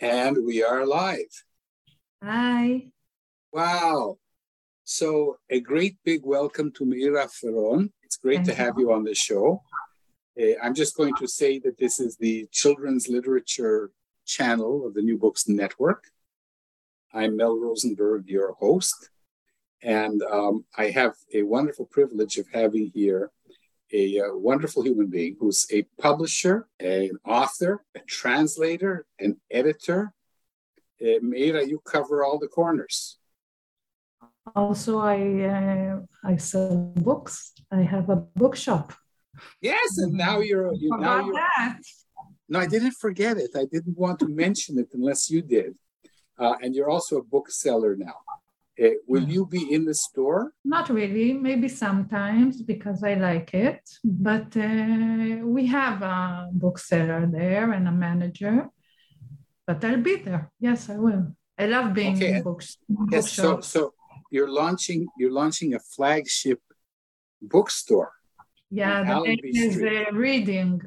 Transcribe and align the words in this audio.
And 0.00 0.44
we 0.44 0.62
are 0.64 0.84
live. 0.84 1.44
Hi. 2.22 2.88
Wow. 3.52 4.18
So, 4.82 5.38
a 5.48 5.60
great 5.60 5.96
big 6.04 6.22
welcome 6.24 6.72
to 6.72 6.84
Meira 6.84 7.28
Firon. 7.30 7.90
It's 8.02 8.16
great 8.16 8.38
Thank 8.38 8.48
to 8.48 8.54
have 8.54 8.74
you. 8.76 8.88
you 8.88 8.92
on 8.92 9.04
the 9.04 9.14
show. 9.14 9.62
Uh, 10.38 10.58
I'm 10.60 10.74
just 10.74 10.96
going 10.96 11.14
to 11.16 11.28
say 11.28 11.60
that 11.60 11.78
this 11.78 12.00
is 12.00 12.16
the 12.16 12.48
children's 12.50 13.08
literature 13.08 13.92
channel 14.26 14.84
of 14.84 14.94
the 14.94 15.02
New 15.02 15.16
Books 15.16 15.46
Network. 15.46 16.08
I'm 17.12 17.36
Mel 17.36 17.56
Rosenberg, 17.56 18.28
your 18.28 18.54
host. 18.54 19.10
And 19.80 20.22
um, 20.24 20.64
I 20.76 20.90
have 20.90 21.14
a 21.32 21.44
wonderful 21.44 21.86
privilege 21.86 22.36
of 22.38 22.48
having 22.52 22.90
here 22.92 23.30
a 23.92 24.20
uh, 24.20 24.34
wonderful 24.34 24.82
human 24.82 25.06
being 25.06 25.36
who's 25.38 25.66
a 25.72 25.82
publisher, 26.00 26.66
an 26.80 27.10
author, 27.24 27.84
a 27.94 28.00
translator, 28.00 29.06
an 29.18 29.40
editor. 29.50 30.12
Uh, 31.00 31.20
Meira, 31.22 31.66
you 31.66 31.80
cover 31.84 32.24
all 32.24 32.38
the 32.38 32.48
corners. 32.48 33.18
Also, 34.54 34.98
I 34.98 35.18
uh, 35.44 36.00
I 36.22 36.36
sell 36.36 36.92
books. 36.96 37.52
I 37.70 37.82
have 37.82 38.10
a 38.10 38.16
bookshop. 38.16 38.92
Yes, 39.60 39.98
and 39.98 40.12
now 40.12 40.40
you're 40.40 40.72
you 40.74 40.90
now 40.98 41.24
you're 41.24 41.34
that. 41.34 41.78
no, 42.48 42.60
I 42.60 42.66
didn't 42.66 42.92
forget 42.92 43.38
it. 43.38 43.50
I 43.56 43.64
didn't 43.64 43.96
want 43.96 44.18
to 44.20 44.28
mention 44.28 44.78
it 44.78 44.88
unless 44.92 45.30
you 45.30 45.42
did. 45.42 45.74
Uh, 46.38 46.54
and 46.62 46.74
you're 46.74 46.90
also 46.90 47.18
a 47.18 47.22
bookseller 47.22 47.96
now. 47.96 48.16
Uh, 48.82 48.88
will 49.06 49.28
you 49.28 49.46
be 49.46 49.72
in 49.72 49.84
the 49.84 49.94
store? 49.94 50.52
Not 50.64 50.88
really. 50.90 51.32
Maybe 51.32 51.68
sometimes 51.68 52.62
because 52.62 53.04
I 53.04 53.14
like 53.14 53.54
it. 53.54 53.80
But 54.02 54.56
uh, 54.56 55.46
we 55.46 55.66
have 55.66 56.02
a 56.02 56.48
bookseller 56.52 57.26
there 57.30 57.70
and 57.72 57.86
a 57.86 57.92
manager. 57.92 58.68
But 59.66 59.84
I'll 59.84 60.00
be 60.02 60.16
there. 60.16 60.50
Yes, 60.58 60.90
I 60.90 60.96
will. 60.96 61.36
I 61.58 61.66
love 61.66 61.94
being 61.94 62.16
Okay. 62.16 62.34
in 62.34 62.42
books. 62.42 62.78
Yes. 63.10 63.32
So 63.32 63.60
so 63.60 63.94
you're 64.30 64.50
launching 64.50 65.06
you're 65.18 65.30
launching 65.32 65.74
a 65.74 65.78
flagship 65.78 66.60
bookstore. 67.40 68.10
Yeah, 68.70 69.04
the 69.04 69.20
name 69.20 69.40
is 69.44 69.80
uh, 69.80 70.12
Reading, 70.12 70.80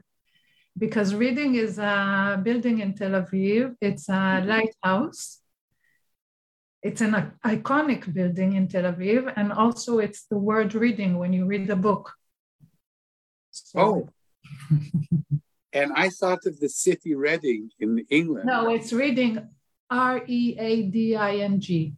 because 0.77 1.15
Reading 1.15 1.55
is 1.55 1.79
a 1.79 2.39
building 2.43 2.79
in 2.79 2.93
Tel 2.95 3.11
Aviv. 3.11 3.75
It's 3.79 4.09
a 4.09 4.11
Mhm. 4.41 4.47
lighthouse. 4.47 5.41
It's 6.83 7.01
an 7.01 7.33
iconic 7.45 8.13
building 8.13 8.53
in 8.53 8.67
Tel 8.67 8.83
Aviv, 8.93 9.33
and 9.35 9.51
also 9.51 9.99
it's 9.99 10.23
the 10.25 10.37
word 10.37 10.75
reading 10.75 11.17
when 11.17 11.33
you 11.33 11.45
read 11.45 11.69
a 11.69 11.75
book. 11.75 12.13
So- 13.51 13.79
Oh. 13.79 14.09
And 15.73 15.91
I 15.95 16.09
thought 16.09 16.45
of 16.47 16.59
the 16.59 16.69
city 16.69 17.13
Reading 17.13 17.69
in 17.79 17.99
England. 18.09 18.47
no, 18.47 18.73
it's 18.73 18.91
Reading, 18.93 19.47
R 19.91 20.23
E 20.25 20.55
A 20.57 20.83
D 20.83 21.15
I 21.15 21.35
N 21.37 21.59
G. 21.59 21.93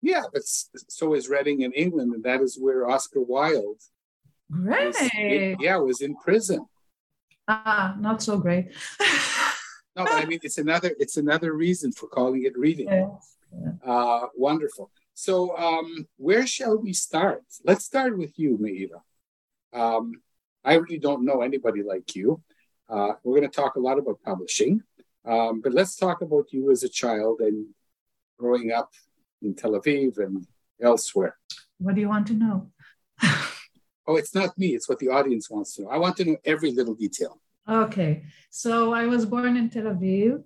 Yeah, 0.00 0.22
but 0.32 0.42
so 0.46 1.12
is 1.14 1.28
Reading 1.28 1.60
in 1.62 1.72
England, 1.72 2.14
and 2.14 2.24
that 2.24 2.40
is 2.40 2.56
where 2.58 2.88
Oscar 2.88 3.20
Wilde 3.20 3.82
was, 4.48 4.96
Great. 5.10 5.56
yeah, 5.60 5.76
was 5.76 6.00
in 6.00 6.14
prison. 6.16 6.64
Ah, 7.48 7.96
not 8.00 8.22
so 8.22 8.38
great. 8.38 8.66
No, 9.96 10.04
but 10.04 10.12
I 10.12 10.24
mean 10.24 10.38
it's 10.42 10.58
another 10.58 10.92
it's 10.98 11.16
another 11.18 11.52
reason 11.52 11.92
for 11.92 12.06
calling 12.06 12.44
it 12.44 12.56
reading. 12.56 12.88
Yes. 12.90 13.35
Uh, 13.84 14.26
wonderful. 14.34 14.90
So 15.14 15.56
um, 15.56 16.06
where 16.16 16.46
shall 16.46 16.76
we 16.78 16.92
start? 16.92 17.42
Let's 17.64 17.84
start 17.84 18.18
with 18.18 18.38
you, 18.38 18.58
Meira. 18.58 19.00
Um, 19.72 20.12
I 20.64 20.74
really 20.74 20.98
don't 20.98 21.24
know 21.24 21.42
anybody 21.42 21.82
like 21.82 22.14
you. 22.16 22.42
Uh, 22.88 23.12
we're 23.22 23.38
going 23.38 23.50
to 23.50 23.56
talk 23.56 23.76
a 23.76 23.80
lot 23.80 23.98
about 23.98 24.20
publishing, 24.24 24.82
um, 25.24 25.60
but 25.60 25.72
let's 25.72 25.96
talk 25.96 26.20
about 26.20 26.52
you 26.52 26.70
as 26.70 26.82
a 26.82 26.88
child 26.88 27.40
and 27.40 27.66
growing 28.38 28.72
up 28.72 28.90
in 29.42 29.54
Tel 29.54 29.72
Aviv 29.72 30.18
and 30.18 30.46
elsewhere. 30.80 31.36
What 31.78 31.94
do 31.94 32.00
you 32.00 32.08
want 32.08 32.26
to 32.28 32.34
know? 32.34 32.70
Oh, 34.08 34.14
it's 34.14 34.34
not 34.34 34.56
me. 34.56 34.68
It's 34.68 34.88
what 34.88 35.00
the 35.00 35.08
audience 35.08 35.50
wants 35.50 35.74
to 35.74 35.82
know. 35.82 35.88
I 35.88 35.98
want 35.98 36.16
to 36.18 36.24
know 36.24 36.36
every 36.44 36.70
little 36.70 36.94
detail. 36.94 37.40
Okay, 37.68 38.22
so 38.50 38.92
I 38.92 39.06
was 39.06 39.26
born 39.26 39.56
in 39.56 39.68
Tel 39.68 39.84
Aviv. 39.84 40.44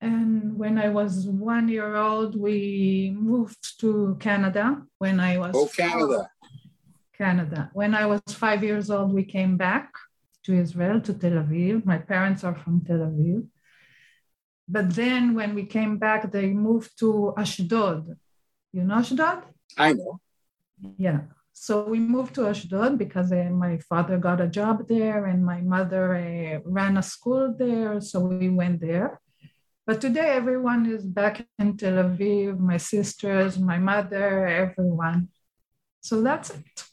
And 0.00 0.56
when 0.56 0.78
I 0.78 0.88
was 0.90 1.26
one 1.26 1.68
year 1.68 1.96
old, 1.96 2.38
we 2.38 3.14
moved 3.18 3.80
to 3.80 4.16
Canada. 4.20 4.82
When 4.98 5.18
I 5.18 5.38
was 5.38 5.54
Oh, 5.54 5.66
Canada. 5.66 6.30
Canada. 7.16 7.70
When 7.72 7.94
I 7.94 8.06
was 8.06 8.20
five 8.30 8.62
years 8.62 8.90
old, 8.90 9.12
we 9.12 9.24
came 9.24 9.56
back 9.56 9.90
to 10.44 10.54
Israel, 10.54 11.00
to 11.00 11.12
Tel 11.14 11.32
Aviv. 11.42 11.84
My 11.84 11.98
parents 11.98 12.44
are 12.44 12.54
from 12.54 12.84
Tel 12.86 12.98
Aviv. 12.98 13.46
But 14.68 14.94
then 14.94 15.34
when 15.34 15.54
we 15.54 15.64
came 15.64 15.96
back, 15.98 16.30
they 16.30 16.50
moved 16.50 16.98
to 17.00 17.34
Ashdod. 17.36 18.16
You 18.72 18.84
know 18.84 18.96
Ashdod? 18.96 19.42
I 19.76 19.94
know. 19.94 20.20
Yeah. 20.96 21.20
So 21.52 21.88
we 21.88 21.98
moved 21.98 22.36
to 22.36 22.42
Ashdod 22.46 22.98
because 22.98 23.32
uh, 23.32 23.50
my 23.50 23.78
father 23.78 24.16
got 24.18 24.40
a 24.40 24.46
job 24.46 24.86
there 24.86 25.26
and 25.26 25.44
my 25.44 25.60
mother 25.60 26.14
uh, 26.14 26.60
ran 26.64 26.96
a 26.98 27.02
school 27.02 27.52
there. 27.58 28.00
So 28.00 28.20
we 28.20 28.48
went 28.48 28.80
there. 28.80 29.20
But 29.88 30.02
today, 30.02 30.32
everyone 30.36 30.84
is 30.84 31.02
back 31.02 31.46
in 31.58 31.74
Tel 31.78 31.94
Aviv 32.04 32.58
my 32.58 32.76
sisters, 32.76 33.58
my 33.58 33.78
mother, 33.78 34.46
everyone. 34.46 35.28
So 36.02 36.20
that's 36.20 36.50
it. 36.50 36.84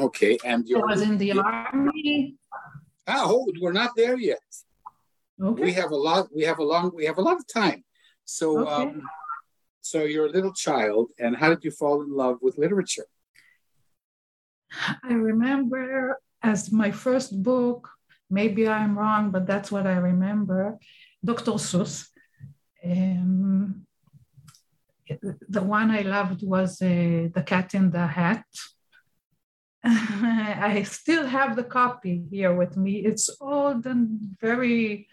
Okay, 0.00 0.38
and 0.42 0.66
you're 0.66 0.86
was 0.86 1.02
in 1.02 1.18
the 1.18 1.26
you- 1.26 1.42
army. 1.42 2.36
Ah, 3.06 3.24
oh, 3.26 3.52
we're 3.60 3.76
not 3.82 3.90
there 3.94 4.16
yet. 4.16 4.40
Okay. 5.38 5.62
we 5.64 5.72
have 5.74 5.90
a 5.90 6.00
lot 6.08 6.28
we 6.34 6.44
have 6.44 6.58
a 6.58 6.64
long 6.64 6.90
we 6.94 7.04
have 7.04 7.18
a 7.18 7.26
lot 7.28 7.36
of 7.36 7.46
time 7.46 7.84
so 8.24 8.46
Okay. 8.58 8.90
um 8.90 9.02
so 9.90 9.98
you're 10.02 10.26
a 10.26 10.34
little 10.38 10.52
child 10.66 11.06
and 11.22 11.36
how 11.36 11.48
did 11.52 11.62
you 11.66 11.70
fall 11.70 12.02
in 12.02 12.10
love 12.10 12.36
with 12.42 12.58
literature 12.64 13.06
I 15.10 15.12
remember 15.30 16.18
as 16.42 16.72
my 16.72 16.90
first 16.90 17.30
book, 17.50 17.88
maybe 18.30 18.62
I'm 18.68 18.98
wrong, 18.98 19.30
but 19.30 19.46
that's 19.46 19.70
what 19.74 19.86
I 19.86 19.96
remember, 20.12 20.78
Dr. 21.24 21.52
Seuss. 21.52 22.08
Um, 22.84 23.86
the 25.48 25.62
one 25.62 25.90
I 25.90 26.02
loved 26.02 26.46
was 26.46 26.80
uh, 26.82 27.28
The 27.34 27.42
Cat 27.44 27.74
in 27.74 27.90
the 27.90 28.06
Hat. 28.06 28.44
I 29.84 30.82
still 30.82 31.26
have 31.26 31.56
the 31.56 31.64
copy 31.64 32.24
here 32.30 32.54
with 32.54 32.76
me. 32.76 33.04
It's 33.04 33.30
old 33.40 33.86
and 33.86 34.36
very, 34.40 35.08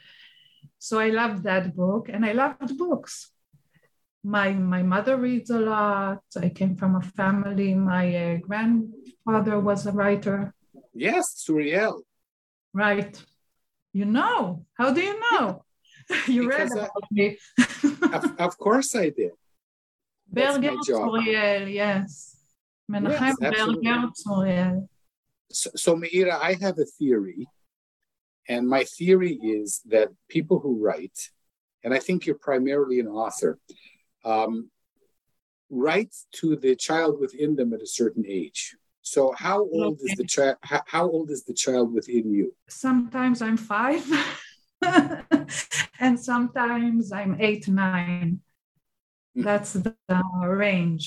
so 0.80 1.00
I 1.00 1.10
loved 1.10 1.44
that 1.44 1.76
book 1.76 2.10
and 2.10 2.26
I 2.26 2.34
loved 2.34 2.78
books. 2.78 3.32
My, 4.24 4.52
my 4.52 4.82
mother 4.82 5.18
reads 5.18 5.52
a 5.52 5.60
lot. 5.60 6.24
I 6.36 6.50
came 6.50 6.76
from 6.76 6.96
a 6.96 7.02
family. 7.02 7.76
My 7.76 8.16
uh, 8.16 8.38
grandfather 8.38 9.60
was 9.60 9.86
a 9.86 9.92
writer. 9.92 10.54
yes 10.94 11.36
Tzuriel 11.36 12.02
Right. 12.74 13.24
You 13.94 14.06
know. 14.06 14.66
How 14.74 14.92
do 14.92 15.02
you 15.02 15.18
know? 15.32 15.65
you 16.28 16.50
read 16.50 16.70
Because 16.70 16.78
I- 16.78 16.90
me. 17.12 17.38
of, 18.14 18.40
of 18.40 18.58
course 18.58 18.96
i 18.96 19.10
did 19.10 19.32
Berger 20.28 20.72
job. 20.86 21.10
Tzuriel, 21.12 21.68
yes. 21.72 22.36
Menachem 22.92 23.36
absolutely. 23.42 23.84
Berger 23.92 24.08
Tzuriel. 24.18 24.88
so, 25.52 25.70
so 25.76 25.96
Meira, 25.96 26.34
i 26.40 26.54
have 26.62 26.78
a 26.80 26.86
theory 26.86 27.48
and 28.48 28.68
my 28.68 28.84
theory 28.84 29.34
is 29.42 29.82
that 29.86 30.10
people 30.30 30.60
who 30.60 30.74
write 30.84 31.20
and 31.84 31.94
i 31.94 32.00
think 32.00 32.26
you're 32.26 32.38
primarily 32.50 33.00
an 33.00 33.08
author 33.08 33.58
um, 34.24 34.70
write 35.70 36.14
to 36.32 36.56
the 36.56 36.76
child 36.76 37.20
within 37.20 37.56
them 37.56 37.74
at 37.74 37.82
a 37.82 37.88
certain 37.88 38.24
age 38.28 38.76
so 39.02 39.34
how 39.38 39.60
old 39.72 40.00
is 40.04 40.16
the 40.18 40.26
child 40.26 40.56
how, 40.62 40.82
how 40.88 41.06
old 41.10 41.30
is 41.30 41.44
the 41.46 41.54
child 41.54 41.94
within 41.94 42.32
you 42.32 42.54
Sometimes 42.68 43.42
I'm 43.42 43.58
five, 43.58 44.04
and 46.00 46.20
sometimes 46.20 47.12
I'm 47.12 47.36
eight, 47.40 47.68
nine. 47.68 48.40
Mhm. 49.38 49.44
That's 49.44 49.74
the 49.74 49.96
range. 50.64 51.06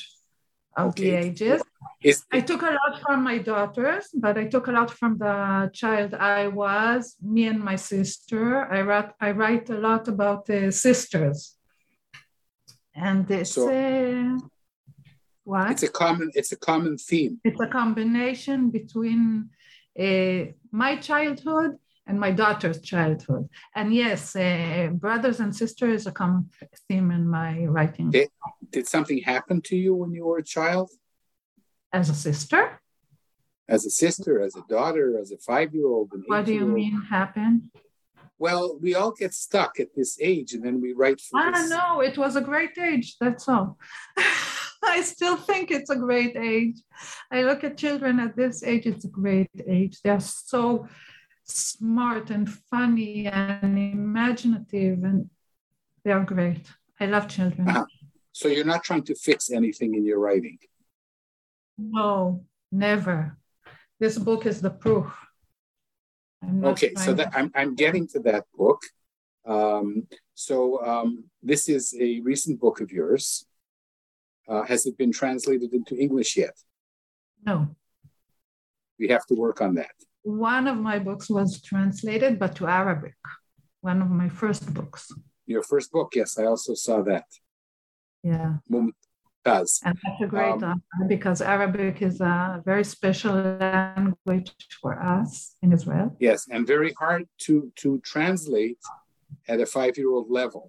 of 0.76 0.94
the 0.94 1.10
ages. 1.10 1.60
Is 2.02 2.22
I 2.30 2.40
took 2.40 2.62
a 2.62 2.70
lot 2.80 2.94
from 3.04 3.24
my 3.24 3.38
daughters, 3.38 4.04
but 4.14 4.38
I 4.38 4.44
took 4.46 4.68
a 4.68 4.72
lot 4.78 4.90
from 4.92 5.18
the 5.18 5.70
child 5.80 6.14
I 6.14 6.46
was, 6.46 7.16
me 7.20 7.42
and 7.52 7.58
my 7.70 7.74
sister. 7.76 8.42
I 8.76 8.82
write, 8.82 9.10
I 9.20 9.30
write 9.32 9.66
a 9.70 9.78
lot 9.88 10.06
about 10.06 10.46
the 10.46 10.70
sisters. 10.70 11.56
And 12.94 13.28
it's 13.30 13.54
So- 13.54 13.68
a, 13.70 14.38
what? 15.44 15.70
it's 15.72 15.82
a 15.82 15.88
common 16.02 16.30
it's 16.34 16.52
a 16.52 16.60
common 16.70 16.96
theme. 17.08 17.40
it's 17.48 17.60
a 17.60 17.70
combination 17.80 18.70
between 18.70 19.50
uh, 19.98 20.40
my 20.70 20.92
childhood 21.08 21.72
and 22.08 22.18
my 22.18 22.30
daughter's 22.32 22.80
childhood. 22.80 23.48
And 23.76 23.94
yes, 23.94 24.34
uh, 24.34 24.88
brothers 24.92 25.38
and 25.40 25.54
sisters 25.54 26.00
is 26.00 26.06
a 26.06 26.12
common 26.12 26.48
theme 26.88 27.10
in 27.10 27.28
my 27.28 27.66
writing. 27.66 28.08
Okay. 28.08 28.28
Did 28.70 28.86
something 28.88 29.18
happen 29.18 29.60
to 29.68 29.76
you 29.76 29.94
when 29.94 30.12
you 30.12 30.24
were 30.26 30.38
a 30.38 30.42
child? 30.58 30.90
As 31.92 32.08
a 32.10 32.14
sister, 32.14 32.80
As 33.76 33.84
a 33.84 33.90
sister, 33.90 34.40
as 34.40 34.56
a 34.56 34.64
daughter, 34.76 35.18
as 35.22 35.30
a 35.30 35.38
five-year-old, 35.50 36.08
what 36.26 36.46
do 36.46 36.54
you 36.54 36.66
mean 36.80 36.94
happen? 37.18 37.70
Well, 38.38 38.78
we 38.84 38.94
all 38.94 39.12
get 39.22 39.34
stuck 39.34 39.72
at 39.84 39.88
this 39.98 40.12
age, 40.32 40.50
and 40.54 40.62
then 40.64 40.76
we 40.80 40.90
write 41.00 41.20
for 41.20 41.38
Ah, 41.40 41.50
this. 41.50 41.68
no, 41.76 42.00
it 42.08 42.16
was 42.16 42.34
a 42.36 42.40
great 42.50 42.76
age. 42.78 43.08
That's 43.20 43.46
all. 43.52 43.76
I 44.96 45.02
still 45.02 45.36
think 45.36 45.70
it's 45.70 45.90
a 45.90 45.96
great 45.96 46.34
age. 46.36 46.78
I 47.30 47.42
look 47.42 47.62
at 47.64 47.76
children 47.84 48.20
at 48.20 48.36
this 48.36 48.62
age, 48.62 48.86
it's 48.86 49.04
a 49.04 49.08
great 49.22 49.50
age. 49.66 49.94
They're 50.02 50.20
so 50.50 50.86
smart 51.48 52.30
and 52.30 52.48
funny 52.48 53.26
and 53.26 53.78
imaginative, 53.78 55.02
and 55.02 55.30
they're 56.04 56.24
great. 56.24 56.66
I 57.00 57.06
love 57.06 57.28
children. 57.28 57.68
Uh-huh. 57.68 57.86
So 58.32 58.48
you're 58.48 58.64
not 58.64 58.84
trying 58.84 59.04
to 59.04 59.14
fix 59.14 59.50
anything 59.50 59.94
in 59.94 60.04
your 60.04 60.18
writing. 60.18 60.58
No, 61.76 62.44
never. 62.70 63.36
This 63.98 64.18
book 64.18 64.46
is 64.46 64.60
the 64.60 64.70
proof. 64.70 65.12
I'm 66.42 66.64
Okay, 66.64 66.94
so 66.94 67.12
that 67.14 67.32
I'm 67.34 67.50
I'm 67.54 67.74
getting 67.74 68.06
to 68.08 68.20
that 68.20 68.44
book. 68.54 68.80
Um, 69.44 70.06
so 70.34 70.84
um, 70.84 71.24
this 71.42 71.68
is 71.68 71.96
a 71.98 72.20
recent 72.20 72.60
book 72.60 72.80
of 72.80 72.92
yours. 72.92 73.46
Uh, 74.48 74.62
has 74.62 74.86
it 74.86 74.96
been 74.96 75.12
translated 75.12 75.72
into 75.74 75.96
English 75.96 76.36
yet? 76.36 76.56
no. 77.44 77.74
We 78.98 79.08
have 79.08 79.26
to 79.26 79.34
work 79.34 79.60
on 79.60 79.74
that. 79.76 79.94
One 80.28 80.66
of 80.68 80.76
my 80.76 80.98
books 80.98 81.30
was 81.30 81.62
translated, 81.62 82.38
but 82.38 82.54
to 82.56 82.66
Arabic. 82.66 83.16
One 83.80 84.02
of 84.02 84.10
my 84.10 84.28
first 84.28 84.74
books. 84.74 85.10
Your 85.46 85.62
first 85.62 85.90
book, 85.90 86.14
yes, 86.14 86.38
I 86.38 86.44
also 86.44 86.74
saw 86.74 87.00
that. 87.02 87.24
Yeah. 88.22 88.56
Mumtaz. 88.70 89.80
And 89.86 89.96
that's 90.02 90.20
a 90.20 90.26
great 90.26 90.52
Um, 90.52 90.64
honor 90.64 91.08
because 91.08 91.40
Arabic 91.40 92.02
is 92.02 92.20
a 92.20 92.62
very 92.70 92.84
special 92.84 93.34
language 93.34 94.52
for 94.82 94.92
us 95.00 95.56
in 95.62 95.72
Israel. 95.72 96.14
Yes, 96.20 96.40
and 96.52 96.66
very 96.66 96.92
hard 97.02 97.22
to 97.44 97.54
to 97.82 97.88
translate 98.12 98.82
at 99.52 99.60
a 99.66 99.68
five-year-old 99.76 100.28
level. 100.40 100.64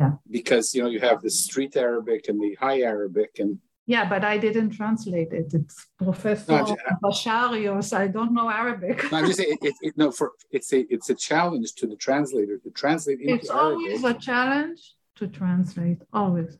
Yeah. 0.00 0.14
Because 0.38 0.66
you 0.74 0.80
know 0.82 0.90
you 0.96 1.02
have 1.08 1.20
the 1.22 1.34
street 1.44 1.74
Arabic 1.76 2.22
and 2.30 2.38
the 2.44 2.52
high 2.64 2.80
Arabic, 2.94 3.32
and 3.42 3.50
Yeah, 3.88 4.08
but 4.08 4.24
I 4.24 4.36
didn't 4.36 4.70
translate 4.70 5.32
it. 5.32 5.54
It's 5.54 5.86
Professor 5.96 6.52
No, 6.52 6.76
Basharios. 7.04 7.96
I 7.96 8.08
don't 8.08 8.32
know 8.34 8.50
Arabic. 8.50 8.96
no, 9.12 9.18
I'm 9.18 9.26
just 9.26 9.38
saying 9.38 9.58
it, 9.62 9.74
it, 9.80 9.94
no 9.96 10.10
for 10.10 10.32
it's 10.50 10.72
a 10.72 10.80
it's 10.92 11.08
a 11.10 11.14
challenge 11.14 11.74
to 11.76 11.86
the 11.86 11.94
translator 11.96 12.58
to 12.58 12.70
translate 12.70 13.20
into 13.20 13.34
it's 13.34 13.48
always 13.48 14.02
Arabic. 14.02 14.16
a 14.22 14.24
challenge 14.30 14.80
to 15.18 15.28
translate, 15.28 16.02
always. 16.12 16.58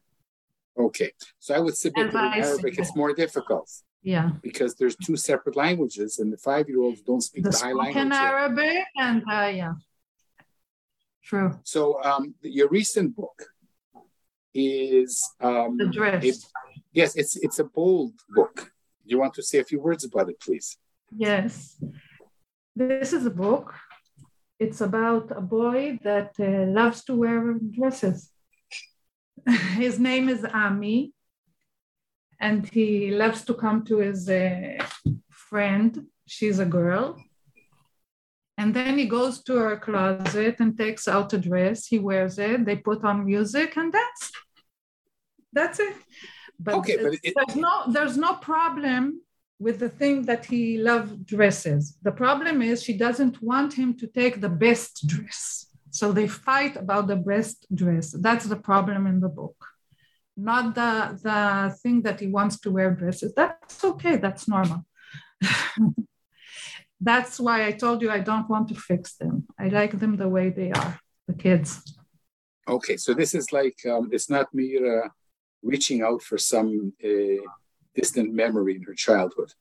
Okay, 0.79 1.11
so 1.41 1.55
I 1.55 1.59
would 1.59 1.77
submit 1.77 2.09
As 2.09 2.13
that 2.13 2.25
I 2.35 2.37
in 2.39 2.45
Arabic 2.45 2.79
it's 2.79 2.95
more 2.95 3.13
difficult 3.13 3.69
Yeah. 4.03 4.31
because 4.49 4.77
there's 4.77 4.95
two 5.07 5.17
separate 5.17 5.57
languages, 5.57 6.11
and 6.21 6.33
the 6.33 6.37
five-year-olds 6.39 7.01
don't 7.03 7.23
speak 7.23 7.43
The 7.45 7.51
the, 7.51 7.57
high 7.57 7.71
spoken 7.73 8.09
language. 8.09 8.13
yet. 8.13 8.33
Arabic 8.35 8.85
and 9.05 9.23
uh, 9.37 9.51
yeah. 9.63 9.75
True. 11.25 11.59
So 11.65 11.81
um, 12.05 12.35
your 12.43 12.69
recent 12.69 13.17
book 13.17 13.39
is 14.55 15.13
um, 15.41 15.77
The 15.77 15.87
dress. 15.89 16.25
it- 16.25 16.45
yes, 16.97 17.15
it's 17.15 17.37
it's 17.37 17.59
a 17.59 17.65
bold 17.79 18.15
book. 18.39 18.73
You 19.05 19.19
want 19.21 19.35
to 19.35 19.43
say 19.43 19.59
a 19.61 19.69
few 19.71 19.81
words 19.81 20.03
about 20.05 20.29
it, 20.33 20.41
please? 20.41 20.69
Yes. 21.27 21.77
This 22.75 23.13
is 23.13 23.25
a 23.27 23.37
book. 23.45 23.75
It's 24.59 24.81
about 24.81 25.27
a 25.31 25.41
boy 25.41 25.99
that 26.03 26.33
uh, 26.41 26.65
loves 26.81 27.05
to 27.05 27.15
wear 27.15 27.55
dresses. 27.77 28.31
his 29.85 29.99
name 29.99 30.29
is 30.29 30.45
Ami, 30.45 31.13
and 32.41 32.67
he 32.77 33.11
loves 33.23 33.45
to 33.45 33.55
come 33.55 33.85
to 33.85 33.99
his 33.99 34.29
uh, 34.29 34.79
friend. 35.31 36.07
She's 36.27 36.59
a 36.59 36.71
girl. 36.79 37.17
And 38.59 38.73
then 38.75 38.97
he 38.97 39.07
goes 39.07 39.43
to 39.45 39.55
her 39.57 39.77
closet 39.77 40.57
and 40.61 40.77
takes 40.77 41.07
out 41.07 41.35
a 41.35 41.39
dress. 41.39 41.87
He 41.87 41.99
wears 41.99 42.39
it. 42.39 42.65
They 42.65 42.77
put 42.77 43.05
on 43.05 43.27
music, 43.27 43.77
and 43.77 43.93
that's 43.93 44.33
that's 45.53 45.79
it. 45.79 45.97
But, 46.59 46.75
Okay, 46.77 46.97
but 47.03 47.13
it- 47.23 47.35
there's 47.37 47.57
no 47.57 47.73
there's 47.93 48.17
no 48.17 48.35
problem 48.35 49.21
with 49.59 49.79
the 49.79 49.89
thing 49.89 50.23
that 50.27 50.45
he 50.45 50.79
loves 50.79 51.13
dresses. 51.33 51.97
The 52.03 52.13
problem 52.13 52.61
is 52.63 52.83
she 52.83 52.97
doesn't 52.97 53.43
want 53.43 53.73
him 53.75 53.95
to 54.01 54.07
take 54.07 54.41
the 54.41 54.49
best 54.49 55.07
dress. 55.07 55.67
So 55.91 56.13
they 56.13 56.29
fight 56.29 56.77
about 56.77 57.07
the 57.07 57.17
best 57.17 57.67
dress. 57.75 58.11
That's 58.27 58.47
the 58.47 58.57
problem 58.71 59.07
in 59.07 59.21
the 59.21 59.29
book. 59.41 59.57
Not 60.37 60.75
the 60.75 60.93
the 61.23 61.75
thing 61.83 62.03
that 62.03 62.21
he 62.21 62.27
wants 62.29 62.59
to 62.61 62.71
wear 62.71 62.91
dresses. 62.91 63.33
That's 63.35 63.83
okay. 63.85 64.17
That's 64.17 64.47
normal. 64.49 64.85
That's 67.01 67.39
why 67.39 67.67
I 67.67 67.73
told 67.73 68.03
you 68.03 68.11
I 68.11 68.21
don't 68.21 68.49
want 68.49 68.69
to 68.69 68.75
fix 68.75 69.15
them. 69.17 69.47
I 69.59 69.69
like 69.69 69.99
them 69.99 70.17
the 70.17 70.29
way 70.29 70.51
they 70.51 70.71
are, 70.73 70.99
the 71.29 71.35
kids. 71.35 71.83
Okay, 72.69 72.97
so 72.97 73.15
this 73.15 73.35
is 73.35 73.53
like 73.53 73.79
um, 73.87 74.09
it's 74.13 74.29
not 74.31 74.47
Meira 74.55 75.11
reaching 75.67 76.03
out 76.03 76.23
for 76.23 76.39
some 76.39 76.93
uh, 77.05 77.43
distant 77.95 78.33
memory 78.33 78.77
in 78.77 78.83
her 78.83 78.95
childhood. 78.95 79.53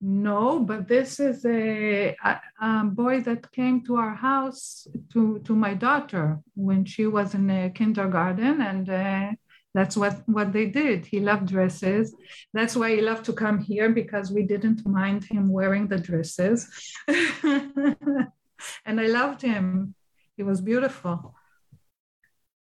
No, 0.00 0.58
but 0.58 0.88
this 0.88 1.20
is 1.20 1.44
a, 1.46 2.16
a, 2.24 2.40
a 2.60 2.84
boy 2.84 3.20
that 3.20 3.52
came 3.52 3.84
to 3.84 3.96
our 3.96 4.16
house 4.16 4.88
to, 5.12 5.38
to 5.44 5.54
my 5.54 5.74
daughter 5.74 6.40
when 6.54 6.84
she 6.84 7.06
was 7.06 7.34
in 7.34 7.48
a 7.48 7.70
kindergarten, 7.70 8.60
and 8.60 8.90
uh, 8.90 9.30
that's 9.74 9.96
what, 9.96 10.22
what 10.26 10.52
they 10.52 10.66
did. 10.66 11.06
He 11.06 11.20
loved 11.20 11.46
dresses. 11.46 12.14
That's 12.52 12.74
why 12.74 12.96
he 12.96 13.00
loved 13.00 13.24
to 13.26 13.32
come 13.32 13.60
here 13.60 13.90
because 13.90 14.32
we 14.32 14.42
didn't 14.42 14.84
mind 14.84 15.22
him 15.24 15.48
wearing 15.48 15.86
the 15.86 15.98
dresses. 15.98 16.68
and 17.08 19.00
I 19.04 19.06
loved 19.06 19.40
him. 19.40 19.94
He 20.36 20.42
was 20.42 20.60
beautiful. 20.60 21.34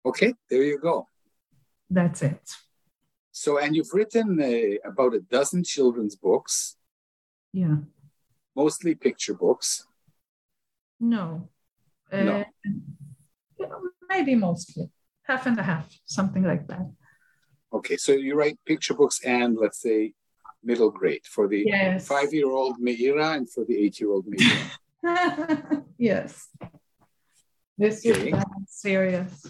Okay, 0.04 0.34
there 0.50 0.64
you 0.64 0.78
go. 0.78 1.06
That's 1.90 2.22
it. 2.22 2.40
So, 3.32 3.58
and 3.58 3.74
you've 3.74 3.92
written 3.92 4.40
uh, 4.40 4.88
about 4.88 5.14
a 5.14 5.20
dozen 5.20 5.64
children's 5.64 6.16
books, 6.16 6.76
Yeah. 7.52 7.76
mostly 8.54 8.94
picture 8.94 9.34
books. 9.34 9.86
No. 11.00 11.48
Uh, 12.12 12.22
No. 12.24 12.44
Maybe 14.08 14.34
mostly. 14.34 14.90
Half 15.24 15.46
and 15.46 15.58
a 15.58 15.62
half, 15.62 15.88
something 16.04 16.42
like 16.42 16.66
that. 16.68 16.86
Okay, 17.72 17.96
so 17.96 18.12
you 18.12 18.34
write 18.34 18.58
picture 18.66 18.94
books 18.94 19.20
and 19.24 19.56
let's 19.56 19.80
say 19.80 20.14
middle 20.62 20.90
grade 20.90 21.24
for 21.24 21.46
the 21.48 21.62
Yes. 21.66 22.06
five-year-old 22.08 22.80
Meira 22.80 23.36
and 23.36 23.48
for 23.50 23.64
the 23.64 23.76
eight-year-old 23.78 24.26
Meira. 24.26 24.58
yes. 25.98 26.48
This 27.78 28.04
Okay. 28.04 28.32
is 28.32 28.44
serious 28.66 29.46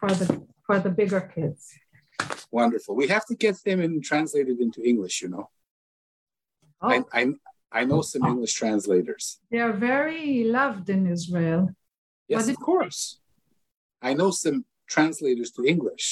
for 0.00 0.10
the 0.20 0.26
for 0.66 0.78
the 0.84 0.90
bigger 1.00 1.20
kids. 1.34 1.62
Wonderful. 2.50 2.94
We 2.96 3.08
have 3.08 3.26
to 3.26 3.34
get 3.34 3.56
them 3.64 3.80
in, 3.80 4.02
translated 4.02 4.56
into 4.60 4.80
English. 4.92 5.16
You 5.22 5.28
know, 5.34 5.46
Oh, 6.82 6.88
I, 6.88 6.96
I 7.20 7.22
I 7.80 7.84
know 7.84 8.00
some 8.02 8.24
English 8.32 8.54
translators. 8.54 9.24
they 9.50 9.60
are 9.66 9.72
very 9.90 10.44
loved 10.44 10.86
in 10.96 11.06
Israel. 11.16 11.62
Yes, 12.32 12.48
of 12.48 12.58
course. 12.70 13.00
I 14.08 14.14
know 14.14 14.30
some 14.44 14.58
translators 14.94 15.50
to 15.56 15.64
English. 15.74 16.06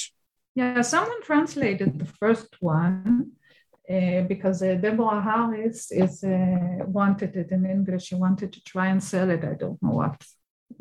Yeah, 0.59 0.81
someone 0.81 1.21
translated 1.31 1.89
the 1.99 2.09
first 2.21 2.51
one 2.59 3.31
uh, 3.95 4.21
because 4.33 4.57
uh, 4.61 4.75
Deborah 4.85 5.21
Harris 5.29 5.91
is 6.05 6.23
uh, 6.23 6.85
wanted 6.99 7.31
it 7.41 7.49
in 7.57 7.65
English. 7.77 8.03
She 8.07 8.15
wanted 8.15 8.49
to 8.53 8.61
try 8.73 8.87
and 8.93 9.01
sell 9.11 9.29
it. 9.35 9.43
I 9.43 9.55
don't 9.63 9.81
know 9.83 9.95
what 10.01 10.17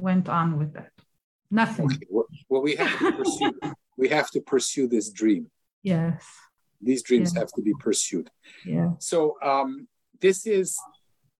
went 0.08 0.26
on 0.28 0.48
with 0.58 0.70
that. 0.74 0.92
Nothing. 1.50 1.86
Okay. 1.86 2.06
Well, 2.48 2.62
we 2.62 2.76
have 2.76 2.98
to 2.98 3.12
pursue. 3.12 3.52
we 3.96 4.08
have 4.08 4.30
to 4.30 4.40
pursue 4.40 4.86
this 4.88 5.10
dream. 5.10 5.50
Yes. 5.82 6.24
These 6.80 7.02
dreams 7.02 7.32
Yeah. 7.34 7.40
have 7.40 7.52
to 7.52 7.62
be 7.62 7.74
pursued. 7.78 8.30
Yeah. 8.64 8.90
So 8.98 9.36
um, 9.42 9.88
this 10.20 10.46
is 10.46 10.76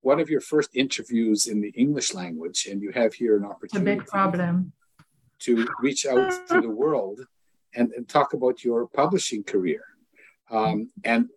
one 0.01 0.21
of 0.21 0.29
your 0.31 0.41
first 0.41 0.71
interviews 0.75 1.47
in 1.47 1.61
the 1.61 1.71
English 1.71 2.15
language, 2.15 2.67
and 2.71 2.81
you 2.83 2.91
have 2.93 3.15
here 3.15 3.37
an 3.37 3.43
It's 3.45 3.51
a 3.51 3.55
opportunity 3.55 3.99
big 3.99 4.07
problem. 4.07 4.73
to 5.41 5.69
reach 5.81 6.07
out 6.07 6.31
to 6.49 6.61
the 6.61 6.71
world 6.71 7.21
and, 7.75 7.93
and 7.93 8.09
talk 8.09 8.33
about 8.33 8.65
your 8.65 8.87
publishing 8.89 9.45
career. 9.45 9.83
Um, 10.51 10.91
and 11.05 11.29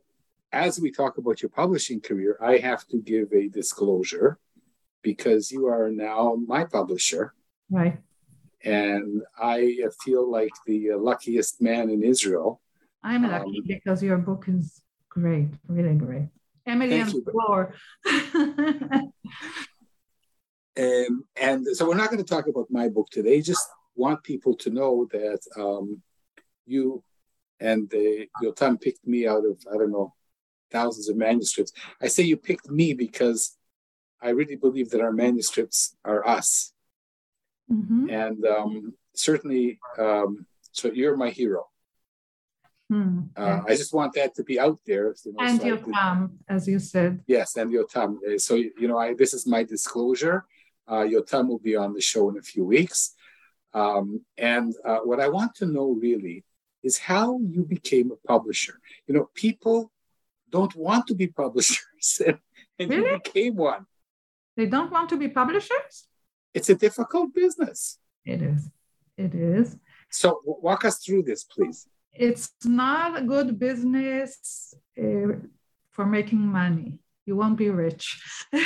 as 0.53 0.79
we 0.79 0.91
talk 0.91 1.17
about 1.17 1.41
your 1.41 1.49
publishing 1.49 1.99
career, 2.01 2.37
I 2.41 2.57
have 2.57 2.87
to 2.87 2.97
give 3.01 3.31
a 3.33 3.47
disclosure 3.49 4.39
because 5.01 5.51
you 5.51 5.67
are 5.67 5.89
now 5.91 6.35
my 6.47 6.63
publisher. 6.63 7.33
Right. 7.69 7.97
And 8.63 9.22
I 9.38 9.77
feel 10.03 10.30
like 10.30 10.51
the 10.65 10.91
luckiest 10.96 11.62
man 11.62 11.89
in 11.89 12.03
Israel. 12.03 12.62
I'm 13.03 13.24
lucky 13.24 13.60
um, 13.60 13.63
because 13.65 14.03
your 14.03 14.18
book 14.18 14.46
is 14.48 14.82
great, 15.10 15.50
really 15.68 15.96
great. 15.96 16.27
Emily 16.65 17.00
and 17.00 17.12
Floor. 17.24 17.74
um, 20.77 21.25
and 21.36 21.68
so 21.74 21.88
we're 21.88 21.96
not 21.96 22.12
going 22.12 22.24
to 22.24 22.34
talk 22.36 22.48
about 22.48 22.68
my 22.70 22.88
book 22.88 23.08
today. 23.12 23.41
Just 23.41 23.68
want 23.96 24.24
people 24.24 24.56
to 24.58 24.70
know 24.70 25.08
that 25.12 25.39
um, 25.58 26.01
you 26.65 27.03
and 27.60 27.89
the, 27.89 28.27
Yotam 28.44 28.80
picked 28.80 29.06
me 29.06 29.27
out 29.27 29.46
of, 29.46 29.58
I 29.72 29.77
don't 29.77 29.91
know, 29.91 30.13
thousands 30.72 31.10
of 31.10 31.18
manuscripts. 31.18 31.74
I 32.01 32.08
say 32.08 32.24
you 32.24 32.38
picked 32.38 32.70
me 32.70 32.94
because 32.94 33.58
I 34.22 34.30
really 34.30 34.56
believe 34.56 34.89
that 34.91 35.01
our 35.01 35.12
manuscripts 35.12 35.96
are 36.06 36.27
us. 36.27 36.74
Mm-hmm. 37.71 38.09
And 38.09 38.45
um, 38.45 38.93
certainly, 39.13 39.79
um, 39.97 40.45
so 40.71 40.91
you're 40.91 41.17
my 41.17 41.29
hero. 41.29 41.67
Hmm. 42.89 43.21
Uh, 43.37 43.61
I 43.65 43.75
just 43.75 43.93
want 43.93 44.13
that 44.15 44.35
to 44.35 44.43
be 44.43 44.59
out 44.59 44.79
there. 44.85 45.15
You 45.23 45.31
know, 45.31 45.45
and 45.45 45.61
so 45.61 45.65
your 45.65 45.77
Yotam, 45.77 46.31
as 46.49 46.67
you 46.67 46.77
said. 46.77 47.21
Yes, 47.25 47.55
and 47.55 47.71
Yotam. 47.71 48.17
Uh, 48.17 48.37
so, 48.37 48.55
you 48.55 48.87
know, 48.89 48.97
I, 48.97 49.13
this 49.13 49.33
is 49.33 49.47
my 49.47 49.63
disclosure. 49.63 50.43
Uh, 50.87 51.05
Yotam 51.13 51.47
will 51.47 51.59
be 51.59 51.77
on 51.77 51.93
the 51.93 52.01
show 52.01 52.29
in 52.29 52.37
a 52.37 52.41
few 52.41 52.65
weeks. 52.65 53.13
Um, 53.73 54.25
and 54.37 54.73
uh, 54.83 54.99
what 54.99 55.21
I 55.21 55.29
want 55.29 55.55
to 55.55 55.65
know 55.65 55.91
really 55.91 56.43
is 56.83 56.97
how 56.97 57.39
you 57.39 57.63
became 57.63 58.11
a 58.11 58.27
publisher. 58.27 58.79
You 59.07 59.13
know, 59.13 59.29
people 59.33 59.91
don't 60.49 60.75
want 60.75 61.07
to 61.07 61.15
be 61.15 61.27
publishers, 61.43 62.21
and, 62.25 62.39
and 62.77 62.89
really? 62.89 63.09
you 63.09 63.19
became 63.23 63.55
one. 63.55 63.85
They 64.57 64.65
don't 64.65 64.91
want 64.91 65.07
to 65.09 65.17
be 65.17 65.29
publishers? 65.29 66.07
It's 66.53 66.70
a 66.70 66.75
difficult 66.75 67.34
business. 67.34 67.98
It 68.25 68.41
is. 68.41 68.70
It 69.17 69.34
is. 69.34 69.77
So, 70.10 70.41
walk 70.46 70.86
us 70.86 70.98
through 71.00 71.24
this, 71.24 71.43
please. 71.43 71.88
It's 72.13 72.51
not 72.65 73.20
a 73.20 73.24
good 73.24 73.58
business 73.58 74.74
uh, 75.01 75.36
for 75.91 76.05
making 76.05 76.39
money. 76.39 77.00
You 77.25 77.38
won't 77.38 77.58
be 77.58 77.70
rich. 77.70 78.22
a 78.53 78.58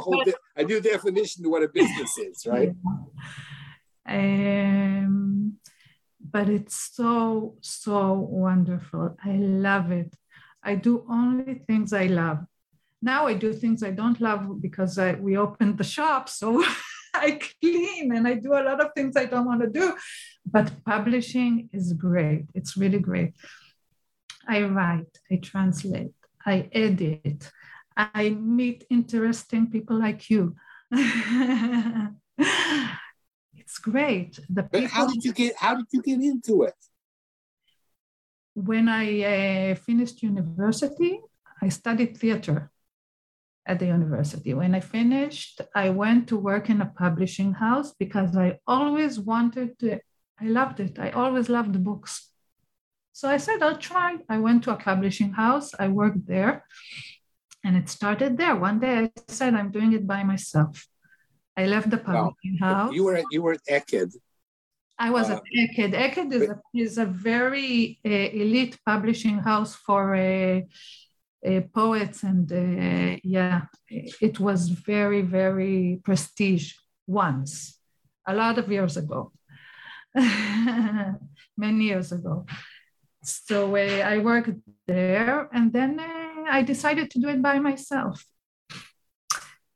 whole 0.00 0.22
de- 0.24 0.34
a 0.56 0.62
new 0.62 0.80
definition 0.80 1.42
to 1.42 1.50
what 1.50 1.62
a 1.62 1.68
business 1.68 2.16
is, 2.18 2.46
right? 2.54 2.72
Yeah. 4.06 4.14
Um, 4.16 5.54
but 6.20 6.48
it's 6.48 6.90
so, 6.94 7.56
so 7.60 8.12
wonderful. 8.12 9.16
I 9.24 9.32
love 9.32 9.90
it. 9.90 10.14
I 10.62 10.76
do 10.76 11.04
only 11.08 11.62
things 11.66 11.92
I 11.92 12.06
love. 12.06 12.44
Now 13.04 13.26
I 13.26 13.34
do 13.34 13.52
things 13.52 13.82
I 13.82 13.90
don't 13.90 14.18
love 14.18 14.62
because 14.62 14.98
I, 14.98 15.12
we 15.12 15.36
opened 15.36 15.76
the 15.76 15.84
shop. 15.84 16.30
So 16.30 16.64
I 17.14 17.32
clean 17.32 18.16
and 18.16 18.26
I 18.26 18.32
do 18.34 18.54
a 18.54 18.64
lot 18.64 18.80
of 18.80 18.92
things 18.96 19.14
I 19.14 19.26
don't 19.26 19.44
want 19.44 19.60
to 19.60 19.68
do. 19.68 19.94
But 20.46 20.72
publishing 20.86 21.68
is 21.70 21.92
great. 21.92 22.46
It's 22.54 22.78
really 22.78 22.98
great. 22.98 23.34
I 24.48 24.62
write, 24.62 25.18
I 25.30 25.36
translate, 25.36 26.14
I 26.44 26.68
edit, 26.72 27.50
I 27.96 28.30
meet 28.30 28.84
interesting 28.90 29.70
people 29.70 29.98
like 29.98 30.28
you. 30.30 30.56
it's 30.90 32.10
great. 33.82 34.40
The 34.48 34.62
people, 34.62 34.88
how 34.88 35.06
did 35.06 35.24
you 35.24 35.32
get? 35.32 35.56
How 35.56 35.76
did 35.76 35.86
you 35.92 36.02
get 36.02 36.20
into 36.20 36.64
it? 36.64 36.74
When 38.54 38.88
I 38.88 39.70
uh, 39.72 39.74
finished 39.76 40.22
university, 40.22 41.20
I 41.62 41.70
studied 41.70 42.18
theater 42.18 42.70
at 43.66 43.78
the 43.78 43.86
university. 43.86 44.52
When 44.54 44.74
I 44.74 44.80
finished, 44.80 45.60
I 45.74 45.90
went 45.90 46.28
to 46.28 46.36
work 46.36 46.68
in 46.68 46.80
a 46.80 46.92
publishing 46.96 47.52
house 47.54 47.94
because 47.98 48.36
I 48.36 48.58
always 48.66 49.18
wanted 49.18 49.78
to. 49.80 50.00
I 50.40 50.46
loved 50.46 50.80
it. 50.80 50.98
I 50.98 51.10
always 51.10 51.48
loved 51.48 51.82
books. 51.82 52.30
So 53.12 53.28
I 53.28 53.36
said, 53.36 53.62
I'll 53.62 53.78
try. 53.78 54.16
I 54.28 54.38
went 54.38 54.64
to 54.64 54.72
a 54.72 54.76
publishing 54.76 55.32
house. 55.32 55.72
I 55.78 55.88
worked 55.88 56.26
there. 56.26 56.64
And 57.62 57.76
it 57.76 57.88
started 57.88 58.36
there. 58.36 58.56
One 58.56 58.80
day 58.80 58.94
I 59.04 59.10
said, 59.28 59.54
I'm 59.54 59.70
doing 59.70 59.92
it 59.92 60.06
by 60.06 60.24
myself. 60.24 60.86
I 61.56 61.66
left 61.66 61.88
the 61.88 61.98
publishing 61.98 62.58
house. 62.60 62.92
You 62.92 63.04
were 63.04 63.16
at, 63.16 63.24
you 63.30 63.42
were 63.42 63.52
at 63.52 63.60
Eked. 63.68 64.16
I 64.98 65.10
was 65.10 65.30
uh, 65.30 65.34
at 65.34 65.42
Eked. 65.56 65.94
Eked 65.94 66.32
is 66.32 66.48
a, 66.50 66.60
is 66.74 66.98
a 66.98 67.06
very 67.06 68.00
uh, 68.04 68.10
elite 68.10 68.76
publishing 68.84 69.38
house 69.38 69.74
for 69.76 70.16
uh 70.16 70.60
poets, 71.72 72.22
and 72.22 72.50
uh, 72.50 73.18
yeah, 73.22 73.62
it 73.88 74.40
was 74.40 74.68
very 74.68 75.22
very 75.22 76.00
prestige 76.04 76.74
once, 77.06 77.78
a 78.26 78.34
lot 78.34 78.58
of 78.58 78.70
years 78.70 78.96
ago, 78.96 79.32
many 81.56 81.84
years 81.84 82.12
ago. 82.12 82.46
So 83.22 83.76
uh, 83.76 84.02
I 84.04 84.18
worked 84.18 84.56
there, 84.86 85.48
and 85.52 85.72
then 85.72 86.00
I 86.48 86.62
decided 86.62 87.10
to 87.10 87.18
do 87.18 87.28
it 87.28 87.42
by 87.42 87.58
myself. 87.58 88.24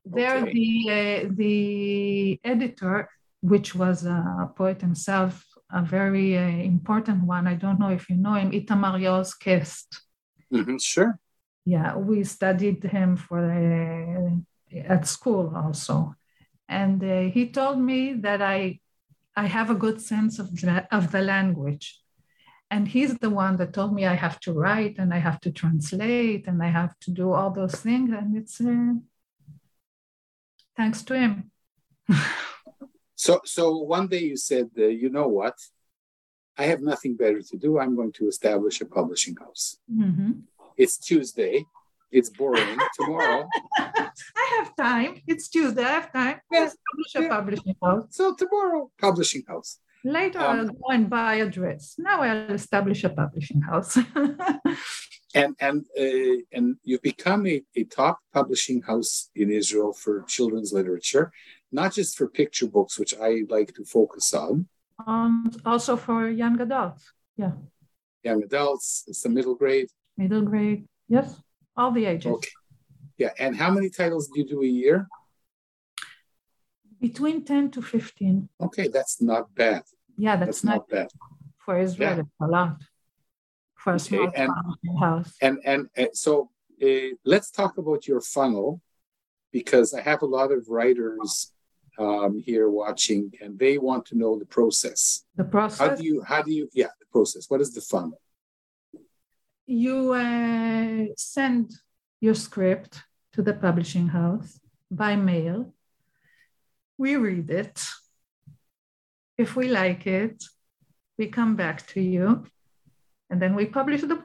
There, 0.05 0.39
okay. 0.39 0.53
the 0.53 0.71
uh, 0.91 1.29
the 1.35 2.41
editor, 2.45 3.09
which 3.41 3.75
was 3.75 4.05
a 4.07 4.51
poet 4.57 4.81
himself, 4.81 5.45
a 5.71 5.83
very 5.83 6.37
uh, 6.37 6.49
important 6.75 7.25
one. 7.25 7.47
I 7.47 7.55
don't 7.55 7.79
know 7.79 7.91
if 7.91 8.09
you 8.09 8.17
know 8.17 8.35
him, 8.35 8.53
Itamar 8.53 9.01
Yaoz-Kest. 9.01 10.01
Mm-hmm, 10.53 10.79
sure. 10.79 11.19
Yeah, 11.75 11.91
we 11.97 12.25
studied 12.25 12.83
him 12.97 13.11
for 13.17 13.41
uh, 13.41 14.79
at 14.95 15.07
school 15.07 15.47
also, 15.63 15.97
and 16.83 16.99
uh, 17.03 17.23
he 17.35 17.43
told 17.59 17.79
me 17.91 18.01
that 18.27 18.41
I 18.41 18.81
I 19.39 19.47
have 19.47 19.71
a 19.71 19.83
good 19.85 20.01
sense 20.01 20.41
of 20.41 20.47
the, 20.61 20.89
of 20.91 21.13
the 21.13 21.23
language. 21.23 21.87
And 22.73 22.89
he's 22.89 23.15
the 23.19 23.31
one 23.31 23.57
that 23.59 23.73
told 23.73 23.95
me 23.95 24.05
I 24.05 24.17
have 24.27 24.41
to 24.41 24.53
write 24.53 24.97
and 24.99 25.15
I 25.15 25.19
have 25.19 25.41
to 25.43 25.53
translate 25.53 26.49
and 26.49 26.61
I 26.61 26.71
have 26.81 26.99
to 27.05 27.13
do 27.13 27.33
all 27.33 27.51
those 27.53 27.77
things. 27.77 28.11
And 28.11 28.37
it's 28.37 28.61
uh, 28.61 28.95
thanks 30.77 31.03
to 31.05 31.15
him. 31.23 31.53
so, 33.15 33.41
so 33.45 33.65
one 33.97 34.09
day 34.09 34.25
you 34.31 34.37
said, 34.37 34.71
uh, 34.77 34.87
you 35.03 35.09
know 35.09 35.29
what? 35.29 35.57
I 36.57 36.65
have 36.65 36.83
nothing 36.83 37.15
better 37.15 37.41
to 37.41 37.57
do. 37.57 37.79
I'm 37.79 37.95
going 37.95 38.13
to 38.19 38.27
establish 38.27 38.81
a 38.81 38.87
publishing 38.87 39.37
house. 39.37 39.79
Mm-hmm. 39.89 40.33
It's 40.79 40.97
Tuesday. 40.97 41.67
It's 42.13 42.31
boring. 42.31 42.79
Tomorrow. 42.99 43.49
I 43.77 44.47
have 44.59 44.77
time. 44.77 45.21
It's 45.27 45.49
Tuesday. 45.49 45.83
I 45.83 45.91
have 45.91 46.13
time. 46.13 46.41
Yes. 46.53 46.77
Establish 46.77 47.15
a 47.17 47.23
yeah. 47.23 47.37
publishing 47.37 47.75
house. 47.83 48.05
So 48.11 48.35
tomorrow, 48.37 48.91
publishing 49.01 49.43
house. 49.49 49.81
Later, 50.05 50.39
um, 50.39 50.61
I'll 50.61 50.67
go 50.67 50.89
and 50.91 51.11
buy 51.11 51.35
a 51.35 51.51
dress. 51.51 51.97
Now 51.99 52.23
I'll 52.23 52.53
establish 52.53 53.03
a 53.03 53.09
publishing 53.09 53.61
house. 53.61 53.99
and 55.35 55.57
and 55.61 55.85
uh, 55.99 56.43
and 56.53 56.77
you've 56.85 57.03
become 57.03 57.45
a, 57.49 57.61
a 57.75 57.83
top 57.85 58.21
publishing 58.33 58.81
house 58.83 59.31
in 59.35 59.51
Israel 59.51 59.93
for 59.93 60.23
children's 60.29 60.73
literature, 60.73 61.33
not 61.73 61.93
just 61.93 62.17
for 62.17 62.29
picture 62.29 62.69
books, 62.69 63.01
which 63.01 63.15
I 63.21 63.43
like 63.49 63.75
to 63.75 63.85
focus 63.85 64.33
on. 64.33 64.69
Um, 65.05 65.51
also 65.67 65.97
for 65.97 66.29
young 66.29 66.61
adults, 66.61 67.13
yeah. 67.37 67.53
Young 68.23 68.45
adults, 68.45 69.05
it's 69.09 69.23
the 69.23 69.29
middle 69.29 69.57
grade. 69.57 69.89
Middle 70.19 70.43
grade, 70.43 70.85
yes, 71.09 71.41
all 71.77 71.93
the 71.93 72.05
ages. 72.05 72.33
Okay. 72.33 72.51
Yeah, 73.17 73.31
and 73.39 73.57
how 73.57 73.71
many 73.71 73.89
titles 73.89 74.29
do 74.29 74.41
you 74.41 74.47
do 74.47 74.63
a 74.63 74.67
year? 74.67 75.07
Between 77.01 77.45
10 77.45 77.71
to 77.73 77.83
15. 77.83 78.49
Okay, 78.61 78.89
that's 78.89 79.23
not 79.23 79.55
bad. 79.55 79.83
Yeah, 80.17 80.37
that's, 80.37 80.63
that's 80.63 80.65
not, 80.65 80.89
bad. 80.89 81.09
For 81.65 81.79
Israel, 81.79 82.15
yeah. 82.15 82.21
it's 82.21 82.41
a 82.41 82.47
lot 82.47 82.83
for 83.77 83.95
a 83.95 83.99
small 83.99 84.31
and, 84.35 84.51
house. 84.99 85.35
And, 85.41 85.59
and, 85.65 85.89
and 85.95 86.09
so 86.13 86.51
uh, 86.83 87.15
let's 87.25 87.51
talk 87.51 87.79
about 87.79 88.09
your 88.09 88.21
funnel 88.21 88.81
because 89.53 89.95
I 89.95 90.01
have 90.01 90.23
a 90.23 90.27
lot 90.27 90.51
of 90.51 90.69
writers 90.69 91.53
um, 91.99 92.43
here 92.45 92.69
watching 92.69 93.33
and 93.41 93.59
they 93.59 93.79
want 93.79 94.07
to 94.07 94.19
know 94.19 94.39
the 94.39 94.47
process. 94.47 95.25
The 95.37 95.45
process? 95.45 95.79
How 95.79 95.95
do 95.95 96.05
you, 96.05 96.23
how 96.23 96.43
do 96.43 96.53
you, 96.53 96.69
yeah, 96.75 96.93
the 96.99 97.07
process. 97.13 97.49
What 97.49 97.61
is 97.61 97.73
the 97.73 97.81
funnel? 97.81 98.21
You 99.71 100.15
uh, 100.15 101.13
send 101.19 101.75
your 102.23 102.35
script 102.35 103.03
to 103.35 103.43
the 103.43 103.53
publishing 103.53 104.09
house 104.09 104.59
by 104.91 105.15
mail. 105.15 105.75
We 106.97 107.17
read 107.17 107.51
it. 107.51 107.79
If 109.37 109.57
we 109.57 109.69
like 109.69 110.07
it, 110.07 110.43
we 111.19 111.27
come 111.27 111.55
back 111.55 111.87
to 111.89 112.01
you 112.01 112.47
and 113.29 113.43
then 113.43 113.55
we 113.55 113.67
publish 113.67 114.01
the 114.01 114.17
book. 114.17 114.25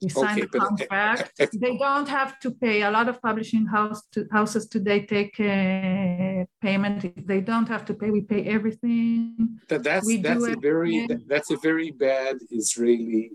We 0.00 0.08
sign 0.08 0.38
okay, 0.38 0.48
the 0.50 0.58
contract. 0.58 1.32
they 1.60 1.76
don't 1.76 2.08
have 2.08 2.40
to 2.40 2.50
pay. 2.52 2.82
A 2.82 2.90
lot 2.90 3.10
of 3.10 3.20
publishing 3.20 3.66
house 3.66 4.00
to, 4.12 4.26
houses 4.32 4.66
today 4.66 5.04
take 5.04 5.38
uh, 5.40 6.46
payment. 6.62 7.26
They 7.26 7.42
don't 7.42 7.68
have 7.68 7.84
to 7.84 7.94
pay. 7.94 8.10
We 8.10 8.22
pay 8.22 8.44
everything. 8.44 9.60
That, 9.68 9.82
that's 9.82 10.06
We 10.06 10.16
that's 10.18 10.46
a 10.46 10.56
very 10.56 11.00
everything. 11.02 11.26
that's 11.26 11.50
a 11.50 11.58
very 11.58 11.90
bad 11.90 12.38
Israeli 12.50 13.32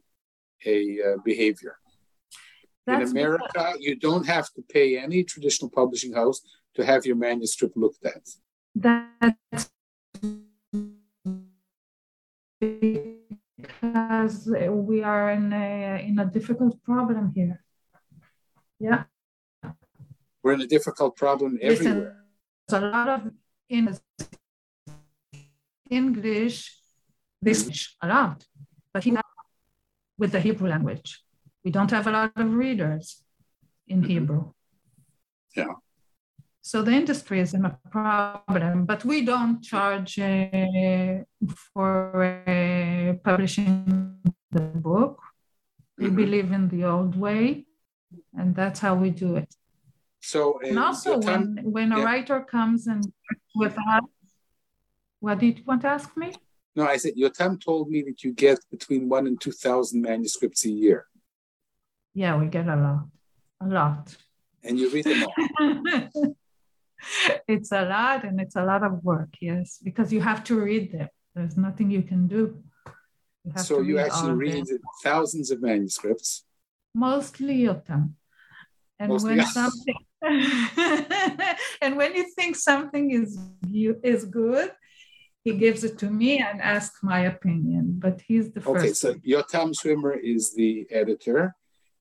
a 0.65 0.99
uh, 1.01 1.17
behavior. 1.23 1.77
In 2.87 2.99
That's 2.99 3.11
America, 3.11 3.73
you 3.79 3.95
don't 3.95 4.25
have 4.25 4.51
to 4.55 4.61
pay 4.61 4.97
any 4.97 5.23
traditional 5.23 5.69
publishing 5.69 6.13
house 6.13 6.41
to 6.75 6.85
have 6.85 7.05
your 7.05 7.15
manuscript 7.15 7.77
looked 7.77 8.05
at. 8.05 8.23
That's 8.75 9.69
because 12.59 14.49
we 14.69 15.03
are 15.03 15.31
in 15.31 15.53
a, 15.53 16.05
in 16.07 16.19
a 16.19 16.25
difficult 16.25 16.81
problem 16.83 17.31
here. 17.35 17.63
Yeah. 18.79 19.03
We're 20.41 20.53
in 20.53 20.61
a 20.61 20.67
difficult 20.67 21.15
problem 21.15 21.57
everywhere. 21.61 22.25
There's 22.67 22.83
a 22.83 22.85
lot 22.85 23.07
of 23.07 23.31
in 23.69 23.97
English, 25.89 26.77
this 27.41 27.95
a 28.01 28.07
lot, 28.07 28.45
but 28.93 29.03
he 29.03 29.11
with 30.17 30.31
the 30.31 30.39
Hebrew 30.39 30.69
language. 30.69 31.23
We 31.63 31.71
don't 31.71 31.91
have 31.91 32.07
a 32.07 32.11
lot 32.11 32.31
of 32.35 32.53
readers 32.53 33.23
in 33.87 34.01
Mhm. 34.01 34.07
Hebrew. 34.07 34.43
Yeah. 35.55 35.73
So 36.61 36.81
the 36.81 36.91
industry 36.91 37.39
is 37.41 37.53
in 37.53 37.65
a 37.65 37.77
problem, 37.91 38.85
but 38.85 39.03
we 39.05 39.25
don't 39.25 39.61
charge 39.61 40.17
uh, 40.19 41.23
for 41.73 42.23
uh, 42.47 43.13
publishing 43.23 44.17
the 44.51 44.61
book. 44.61 45.21
We 45.97 46.09
Mhm. 46.09 46.15
believe 46.15 46.51
in 46.51 46.69
the 46.69 46.83
old 46.85 47.15
way, 47.15 47.65
and 48.37 48.55
that's 48.55 48.79
how 48.79 48.95
we 48.95 49.09
do 49.11 49.35
it. 49.35 49.51
So, 50.21 50.39
uh, 50.63 50.67
And 50.69 50.79
also, 50.79 51.19
time- 51.19 51.55
when, 51.55 51.71
when 51.75 51.91
a 51.91 51.97
yeah. 51.99 52.05
writer 52.05 52.39
comes 52.55 52.87
and 52.87 53.03
with 53.55 53.75
us, 53.77 54.03
what 55.19 55.39
did 55.39 55.59
you 55.59 55.65
want 55.65 55.81
to 55.81 55.89
ask 55.89 56.15
me? 56.15 56.31
No, 56.75 56.85
I 56.87 56.97
said 56.97 57.13
Yotam 57.15 57.63
told 57.63 57.89
me 57.89 58.01
that 58.03 58.23
you 58.23 58.31
get 58.33 58.59
between 58.71 59.09
one 59.09 59.27
and 59.27 59.39
two 59.39 59.51
thousand 59.51 60.01
manuscripts 60.01 60.65
a 60.65 60.69
year, 60.71 61.05
Yeah, 62.13 62.37
we 62.39 62.45
get 62.47 62.67
a 62.67 62.75
lot, 62.75 63.05
a 63.61 63.67
lot. 63.67 64.15
and 64.63 64.79
you 64.79 64.89
read 64.89 65.05
them 65.05 65.23
all. 65.25 65.33
it's 67.47 67.71
a 67.71 67.83
lot, 67.83 68.23
and 68.23 68.39
it's 68.39 68.55
a 68.55 68.63
lot 68.63 68.83
of 68.83 69.03
work. 69.03 69.29
Yes, 69.41 69.79
because 69.83 70.11
you 70.13 70.21
have 70.21 70.43
to 70.45 70.59
read 70.59 70.91
them. 70.91 71.09
There's 71.35 71.57
nothing 71.57 71.89
you 71.91 72.03
can 72.03 72.27
do. 72.27 72.63
You 73.45 73.51
so 73.57 73.81
you 73.81 73.99
actually 73.99 74.33
read 74.33 74.65
them. 74.67 74.79
thousands 75.03 75.51
of 75.51 75.61
manuscripts. 75.61 76.45
mostly 76.95 77.55
Yotam. 77.65 78.13
And 78.99 79.09
Mostly, 79.09 79.37
when 79.37 79.45
something 79.47 79.95
and 81.81 81.97
when 81.97 82.15
you 82.15 82.25
think 82.37 82.55
something 82.55 83.11
is 83.11 83.37
is 84.03 84.23
good, 84.25 84.71
he 85.43 85.53
gives 85.53 85.83
it 85.83 85.97
to 85.99 86.09
me 86.09 86.39
and 86.39 86.61
asks 86.61 87.03
my 87.03 87.21
opinion. 87.21 87.95
But 87.99 88.21
he's 88.21 88.51
the 88.51 88.61
first. 88.61 88.83
Okay, 88.83 88.93
so 88.93 89.13
Yotam 89.15 89.73
Shwimmer 89.73 90.17
is 90.21 90.53
the 90.53 90.87
editor. 90.89 91.55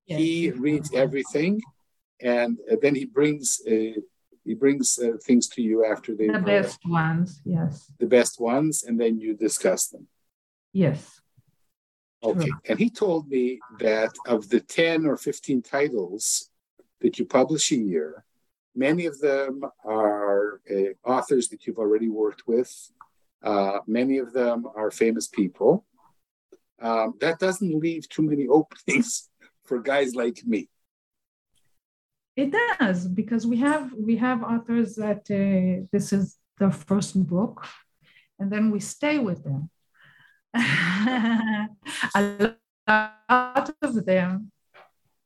Yes. 0.06 0.18
He 0.18 0.50
reads 0.50 0.92
everything, 0.94 1.60
and 2.20 2.58
uh, 2.70 2.76
then 2.80 2.94
he 2.94 3.04
brings 3.04 3.60
uh, 3.66 4.00
he 4.44 4.54
brings 4.54 4.98
uh, 4.98 5.12
things 5.24 5.48
to 5.48 5.62
you 5.62 5.84
after 5.84 6.14
they 6.14 6.28
the 6.28 6.38
best 6.38 6.80
ones. 6.86 7.40
Yes. 7.44 7.90
the 7.98 8.06
best 8.06 8.40
ones, 8.40 8.84
and 8.84 9.00
then 9.00 9.18
you 9.18 9.34
discuss 9.34 9.88
them. 9.88 10.06
Yes. 10.72 11.20
Okay, 12.24 12.50
and 12.68 12.78
he 12.78 12.88
told 12.88 13.28
me 13.28 13.58
that 13.80 14.12
of 14.26 14.48
the 14.48 14.60
ten 14.60 15.06
or 15.06 15.16
fifteen 15.16 15.60
titles 15.62 16.50
that 17.00 17.18
you 17.18 17.24
publish 17.24 17.72
a 17.72 17.76
year, 17.76 18.24
many 18.76 19.06
of 19.06 19.18
them 19.18 19.62
are 19.84 20.60
uh, 20.70 20.74
authors 21.04 21.48
that 21.48 21.66
you've 21.66 21.78
already 21.78 22.08
worked 22.08 22.46
with. 22.46 22.92
Uh, 23.42 23.80
many 23.86 24.18
of 24.18 24.32
them 24.32 24.66
are 24.74 24.90
famous 24.90 25.26
people. 25.26 25.84
Um, 26.80 27.14
that 27.20 27.38
doesn't 27.38 27.78
leave 27.78 28.08
too 28.08 28.22
many 28.22 28.46
openings 28.48 29.28
for 29.64 29.80
guys 29.80 30.14
like 30.14 30.44
me. 30.44 30.68
It 32.34 32.54
does 32.78 33.06
because 33.06 33.46
we 33.46 33.58
have 33.58 33.92
we 33.92 34.16
have 34.16 34.42
authors 34.42 34.96
that 34.96 35.30
uh, 35.30 35.86
this 35.92 36.12
is 36.12 36.38
their 36.58 36.70
first 36.70 37.26
book, 37.26 37.66
and 38.38 38.50
then 38.50 38.70
we 38.70 38.80
stay 38.80 39.18
with 39.18 39.44
them. 39.44 39.68
a 40.54 41.68
lot 43.28 43.74
of 43.82 44.04
them, 44.06 44.50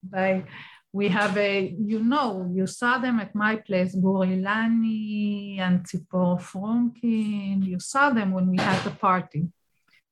by 0.02 0.44
we 0.92 1.09
have 1.09 1.37
a 1.37 1.75
you 1.79 2.03
know 2.03 2.51
you 2.53 2.66
saw 2.66 2.99
them 2.99 3.20
at 3.20 3.35
my 3.35 3.57
place, 3.57 3.94
Gorilani 3.94 5.59
and 5.59 5.85
Tzipor 5.85 6.40
Fromkin. 6.40 7.64
You 7.64 7.81
saw 7.81 8.11
them 8.11 8.33
when 8.33 8.51
we 8.51 8.59
had 8.59 8.83
the 8.83 8.90
party. 8.90 9.49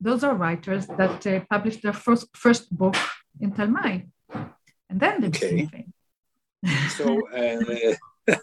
Those 0.01 0.25
are 0.25 0.35
writers 0.35 0.87
that 0.87 1.27
uh, 1.27 1.41
published 1.49 1.83
their 1.83 1.93
first 1.93 2.27
first 2.37 2.77
book 2.77 2.97
in 3.41 3.53
Tal-May, 3.53 4.07
and 4.91 5.01
then 5.01 5.21
they 5.21 5.29
Okay. 5.29 5.69
became. 5.69 5.93
So, 6.89 7.29
uh, 7.29 7.95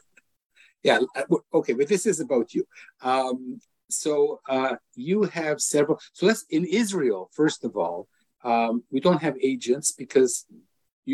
yeah, 0.84 1.00
uh, 1.16 1.24
okay, 1.54 1.74
but 1.74 1.88
this 1.88 2.06
is 2.06 2.20
about 2.20 2.54
you. 2.54 2.66
Um, 3.02 3.60
so 3.90 4.40
uh, 4.50 4.76
you 4.96 5.24
have 5.24 5.62
several. 5.62 6.00
So 6.14 6.26
let's 6.26 6.46
in 6.50 6.66
Israel, 6.66 7.30
first 7.34 7.64
of 7.66 7.76
all, 7.76 8.08
um, 8.44 8.84
we 8.90 9.00
don't 9.00 9.22
have 9.22 9.36
agents 9.42 9.92
because 9.92 10.46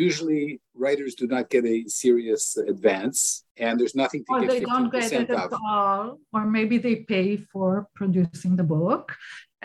usually 0.06 0.62
writers 0.84 1.16
do 1.16 1.26
not 1.28 1.50
get 1.50 1.66
a 1.66 1.78
serious 2.04 2.44
advance, 2.74 3.20
and 3.58 3.74
there's 3.80 3.96
nothing 4.04 4.22
to 4.26 4.32
or 4.34 4.40
get 4.42 4.50
they 4.52 4.60
don't 4.62 4.92
get 4.92 5.12
it 5.12 5.30
at 5.30 5.52
of. 5.54 5.60
all, 5.70 6.20
or 6.34 6.46
maybe 6.58 6.78
they 6.78 6.96
pay 7.16 7.30
for 7.52 7.70
producing 8.00 8.56
the 8.56 8.64
book, 8.78 9.06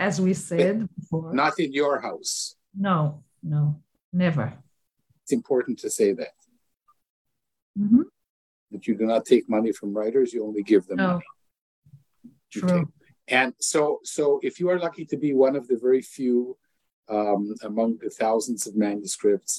as 0.07 0.14
we 0.21 0.33
said 0.35 0.88
before. 0.99 1.31
Not 1.42 1.55
in 1.64 1.71
your 1.73 1.95
house. 2.09 2.33
no, 2.88 2.99
no, 3.55 3.62
never. 4.25 4.47
It's 5.23 5.33
important 5.40 5.77
to 5.85 5.88
say 5.99 6.09
that 6.21 6.35
Mhm. 7.85 8.05
that 8.73 8.83
you 8.88 8.95
do 9.03 9.07
not 9.12 9.23
take 9.33 9.45
money 9.57 9.73
from 9.79 9.88
writers; 9.99 10.29
you 10.35 10.40
only 10.49 10.62
give 10.73 10.85
them 10.87 10.99
No, 11.05 11.09
money. 11.12 11.25
true. 12.57 12.85
And 13.40 13.51
so, 13.73 13.83
so 14.16 14.25
if 14.49 14.55
you 14.61 14.66
are 14.73 14.79
lucky 14.87 15.05
to 15.12 15.16
be 15.25 15.31
one 15.47 15.55
of 15.61 15.64
the 15.71 15.79
very 15.87 16.03
few 16.16 16.37
um, 17.16 17.42
among 17.71 17.90
the 18.05 18.11
thousands 18.23 18.66
of 18.68 18.73
manuscripts, 18.87 19.55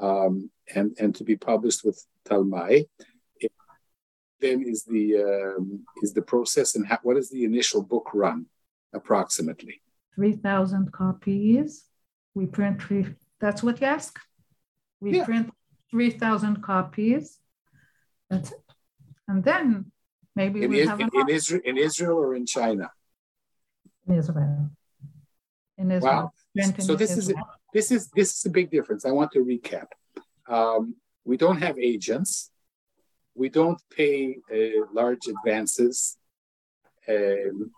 um, 0.00 0.50
and 0.74 0.96
and 0.98 1.14
to 1.16 1.24
be 1.24 1.36
published 1.36 1.84
with 1.84 2.04
Tal-May, 2.24 2.86
it, 3.40 3.52
then 4.40 4.62
is 4.66 4.84
the 4.84 5.16
um, 5.56 5.84
is 6.02 6.12
the 6.12 6.22
process 6.22 6.74
and 6.76 6.86
how, 6.86 6.98
what 7.02 7.16
is 7.16 7.30
the 7.30 7.44
initial 7.44 7.82
book 7.82 8.10
run 8.14 8.46
approximately? 8.92 9.80
3,000 10.16 10.92
copies. 10.92 11.84
We 12.34 12.46
print 12.46 12.82
three, 12.82 13.06
that's 13.40 13.62
what 13.62 13.80
you 13.80 13.86
ask? 13.86 14.18
We 15.00 15.16
Yeah. 15.16 15.24
print 15.24 15.50
3,000 15.90 16.62
copies. 16.62 17.38
That's 18.30 18.52
it. 18.52 18.58
And 19.28 19.42
then 19.44 19.92
maybe 20.36 20.62
In, 20.62 20.70
we 20.70 20.80
Is- 20.80 20.88
have 20.88 21.00
in, 21.00 21.08
in 21.14 21.28
Israel, 21.28 21.62
in 21.64 21.76
Israel 21.78 22.18
or 22.18 22.34
in 22.34 22.46
China? 22.46 22.90
in 24.06 24.14
Israel. 24.14 24.70
In 25.78 25.90
Israel. 25.90 26.22
Wow. 26.24 26.32
print 26.54 26.78
in 26.78 26.84
So 26.84 26.94
this 26.94 27.10
is 27.12 27.28
Israel. 27.28 27.46
This 27.72 27.90
is 27.90 28.10
this 28.10 28.36
is 28.36 28.44
a 28.46 28.50
big 28.50 28.70
difference. 28.70 29.04
I 29.04 29.10
want 29.10 29.32
to 29.32 29.44
recap. 29.44 29.86
Um, 30.48 30.96
we 31.24 31.36
don't 31.36 31.62
have 31.62 31.78
agents. 31.78 32.50
We 33.34 33.48
don't 33.48 33.80
pay 33.90 34.36
uh, 34.52 34.86
large 34.92 35.26
advances, 35.26 36.18
um, 37.08 37.70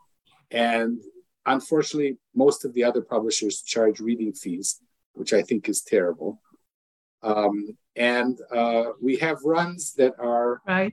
and 0.51 1.01
unfortunately, 1.47 2.19
most 2.35 2.65
of 2.65 2.75
the 2.75 2.85
other 2.85 3.03
publishers 3.03 3.63
charge 3.63 4.01
reading 4.01 4.33
fees, 4.33 4.81
which 5.13 5.33
I 5.33 5.43
think 5.43 5.69
is 5.69 5.83
terrible. 5.83 6.41
Um, 7.23 7.77
and 7.97 8.39
uh, 8.55 8.91
we 9.01 9.17
have 9.17 9.39
runs 9.45 9.95
that 9.95 10.15
are 10.19 10.61
right. 10.67 10.93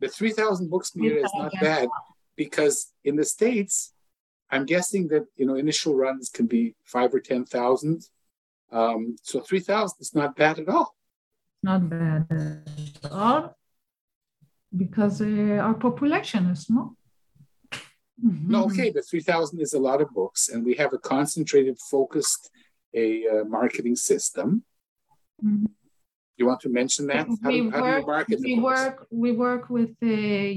the 0.00 0.08
3,000 0.08 0.70
books 0.70 0.90
per 0.90 1.02
year 1.02 1.24
is 1.24 1.32
not 1.34 1.52
bad 1.60 1.88
because 2.36 2.92
in 3.04 3.16
the 3.16 3.24
States, 3.24 3.92
I'm 4.50 4.64
guessing 4.64 5.08
that, 5.08 5.26
you 5.36 5.46
know, 5.46 5.56
initial 5.56 5.94
runs 5.94 6.30
can 6.30 6.46
be 6.46 6.74
five 6.84 7.12
or 7.14 7.20
10,000. 7.20 8.08
Um, 8.72 9.16
so 9.22 9.40
3,000 9.40 9.96
is 10.00 10.14
not 10.14 10.36
bad 10.36 10.58
at 10.58 10.68
all. 10.68 10.94
Not 11.62 11.88
bad 11.88 12.26
at 12.30 13.10
all 13.10 13.56
because 14.76 15.20
uh, 15.20 15.58
our 15.60 15.74
population 15.74 16.46
is 16.46 16.60
small. 16.62 16.96
No, 18.22 18.66
Mhm. 18.66 18.70
okay, 18.72 18.90
but 18.90 19.04
3,000 19.06 19.60
is 19.60 19.72
a 19.72 19.78
lot 19.78 20.00
of 20.00 20.10
books 20.10 20.48
and 20.50 20.64
we 20.64 20.74
have 20.74 20.92
a 20.92 20.98
concentrated, 20.98 21.78
focused, 21.78 22.50
a 22.94 23.26
uh, 23.28 23.44
marketing 23.44 23.96
system. 23.96 24.62
Mhm. 25.42 25.66
You 26.36 26.46
want 26.46 26.60
to 26.60 26.68
mention 26.70 27.06
that? 27.08 27.26
How, 27.42 27.50
we 27.50 27.60
do, 27.60 27.70
do 27.70 27.80
work, 27.82 28.06
market 28.06 28.40
the 28.40 28.54
we 28.54 28.60
work, 28.60 29.06
we 29.10 29.32
work 29.32 29.68
with 29.68 29.90
uh, 30.02 30.06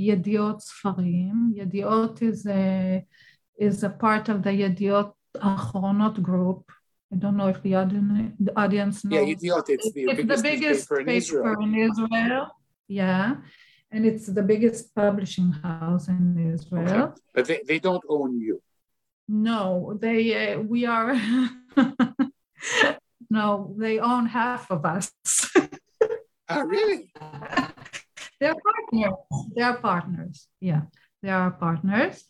Yediot 0.09 0.61
Sfarim. 0.69 1.53
Yediot 1.57 2.21
is 2.21 2.45
a, 2.45 3.05
is 3.57 3.83
a 3.83 3.89
part 3.89 4.29
of 4.29 4.43
the 4.43 4.51
Yediot 4.51 5.13
Achronot 5.35 6.21
group. 6.21 6.71
I 7.13 7.15
don't 7.15 7.37
know 7.37 7.47
if 7.47 7.61
the 7.61 7.75
audience, 7.75 8.33
the 8.39 8.59
audience 8.59 9.05
knows. 9.05 9.13
Yeah, 9.13 9.33
Yediot, 9.33 9.69
it's 9.69 9.91
the 9.91 10.03
it's 10.03 10.17
biggest 10.17 10.43
the 10.43 10.49
biggest 10.49 10.91
newspaper 10.91 11.01
in 11.01 11.09
Israel. 11.09 11.61
in 11.61 11.75
Israel. 11.75 12.47
Yeah. 12.87 13.35
and 13.93 14.05
it's 14.05 14.25
the 14.25 14.41
biggest 14.41 14.93
publishing 14.95 15.51
house 15.51 16.07
in 16.07 16.51
Israel. 16.53 17.03
Okay. 17.03 17.13
But 17.35 17.45
they, 17.45 17.61
they 17.67 17.79
don't 17.79 18.03
own 18.09 18.41
you. 18.41 18.61
No, 19.27 19.97
they 20.01 20.53
uh, 20.53 20.59
we 20.59 20.85
are. 20.85 21.13
no, 23.29 23.75
they 23.77 23.99
own 23.99 24.25
half 24.25 24.69
of 24.71 24.83
us. 24.85 25.11
oh, 26.49 26.63
really? 26.63 27.11
They're 28.39 28.55
partners. 28.67 29.13
They 29.55 29.61
are 29.61 29.77
partners. 29.77 30.47
Yeah, 30.59 30.81
they 31.21 31.29
are 31.29 31.51
partners, 31.51 32.25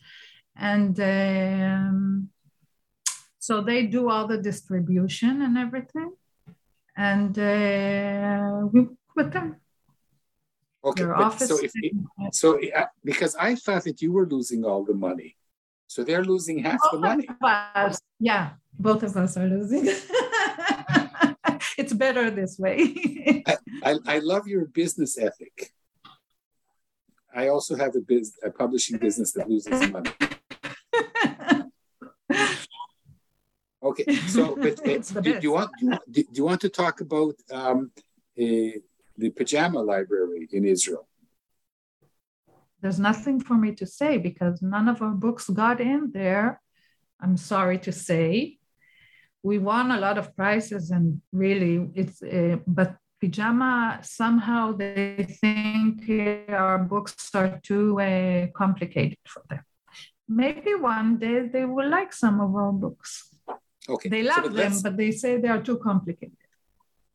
and 0.55 0.99
um, 0.99 2.29
so 3.43 3.59
they 3.59 3.87
do 3.87 4.09
all 4.09 4.25
the 4.25 4.37
distribution 4.37 5.41
and 5.41 5.57
everything, 5.57 6.13
and 6.95 7.37
uh, 7.37 8.65
we 8.71 8.87
with 9.17 9.33
them. 9.33 9.57
Okay, 10.81 11.03
so 11.45 11.57
if 11.61 11.73
so, 12.31 12.57
uh, 12.71 12.85
because 13.03 13.35
I 13.35 13.55
thought 13.55 13.83
that 13.83 14.01
you 14.01 14.13
were 14.13 14.25
losing 14.25 14.63
all 14.63 14.85
the 14.85 14.93
money, 14.93 15.35
so 15.87 16.05
they're 16.05 16.23
losing 16.23 16.59
half 16.59 16.79
both 16.83 16.91
the 16.93 16.99
money. 16.99 17.27
Us, 17.43 17.99
yeah, 18.17 18.51
both 18.79 19.03
of 19.03 19.17
us 19.17 19.35
are 19.35 19.47
losing. 19.47 19.87
it's 21.77 21.91
better 21.91 22.31
this 22.31 22.57
way. 22.57 23.43
I, 23.45 23.57
I, 23.83 23.99
I, 24.05 24.19
love 24.19 24.47
your 24.47 24.67
business 24.67 25.17
ethic. 25.17 25.73
I 27.35 27.49
also 27.49 27.75
have 27.75 27.93
a, 27.97 27.99
biz, 27.99 28.37
a 28.41 28.51
publishing 28.51 28.99
business 28.99 29.33
that 29.33 29.49
loses 29.49 29.91
money. 29.91 30.11
Okay, 33.83 34.15
so 34.27 34.55
but 34.61 34.79
uh, 34.87 35.21
do, 35.21 35.39
do, 35.39 35.39
you 35.41 35.51
want 35.51 35.71
do, 36.09 36.23
do, 36.23 36.23
you 36.33 36.45
want 36.45 36.61
to 36.61 36.69
talk 36.69 37.01
about 37.01 37.35
um, 37.51 37.91
uh, 38.39 38.79
the 39.17 39.29
pajama 39.35 39.81
library 39.81 40.47
in 40.51 40.65
Israel? 40.65 41.07
There's 42.81 42.99
nothing 42.99 43.39
for 43.39 43.55
me 43.55 43.73
to 43.75 43.85
say 43.85 44.17
because 44.17 44.61
none 44.61 44.87
of 44.87 45.01
our 45.01 45.11
books 45.25 45.49
got 45.49 45.81
in 45.81 46.11
there. 46.13 46.61
I'm 47.19 47.37
sorry 47.37 47.77
to 47.79 47.91
say. 47.91 48.57
We 49.41 49.57
won 49.57 49.91
a 49.91 49.99
lot 49.99 50.17
of 50.17 50.35
prizes, 50.35 50.91
and 50.91 51.21
really, 51.33 51.89
it's 51.95 52.23
uh, 52.23 52.57
but 52.65 52.95
pajama 53.19 53.99
somehow 54.01 54.71
they 54.71 55.25
think 55.41 56.09
our 56.49 56.77
books 56.77 57.29
are 57.35 57.59
too 57.63 57.99
uh, 57.99 58.47
complicated 58.55 59.17
for 59.25 59.43
them. 59.49 59.63
Maybe 60.27 60.73
one 60.75 61.17
day 61.17 61.47
they 61.47 61.65
will 61.65 61.89
like 61.89 62.13
some 62.13 62.39
of 62.39 62.55
our 62.55 62.71
books. 62.71 63.32
Okay. 63.89 64.09
They 64.09 64.23
love 64.23 64.45
so 64.45 64.49
them, 64.49 64.81
but 64.81 64.97
they 64.97 65.11
say 65.11 65.37
they 65.37 65.49
are 65.49 65.61
too 65.61 65.77
complicated. 65.77 66.37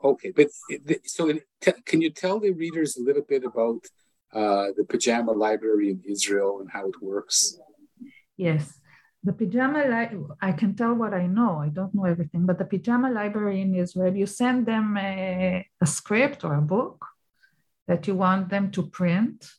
Okay, 0.02 0.31
but 0.31 0.48
so 1.04 1.33
can 1.85 2.00
you 2.00 2.11
tell 2.11 2.38
the 2.38 2.52
readers 2.52 2.96
a 2.96 3.02
little 3.02 3.22
bit 3.22 3.42
about 3.44 3.85
uh, 4.33 4.66
the 4.76 4.85
pajama 4.85 5.33
library 5.33 5.90
in 5.90 6.02
Israel 6.09 6.61
and 6.61 6.70
how 6.70 6.87
it 6.88 7.02
works? 7.02 7.59
Yes, 8.37 8.78
the 9.24 9.33
pajama 9.33 9.85
li- 9.85 10.18
I 10.40 10.52
can 10.52 10.76
tell 10.76 10.94
what 10.94 11.14
I 11.14 11.26
know. 11.26 11.59
I 11.59 11.68
don't 11.68 11.94
know 11.94 12.04
everything, 12.04 12.46
but 12.46 12.59
the 12.59 12.64
pajama 12.64 13.11
library 13.11 13.61
in 13.61 13.74
Israel, 13.74 14.14
you 14.14 14.26
send 14.26 14.66
them 14.66 14.96
a, 14.96 15.66
a 15.81 15.87
script 15.87 16.44
or 16.44 16.54
a 16.54 16.62
book 16.62 17.04
that 17.88 18.07
you 18.07 18.14
want 18.14 18.50
them 18.50 18.70
to 18.72 18.87
print 18.87 19.50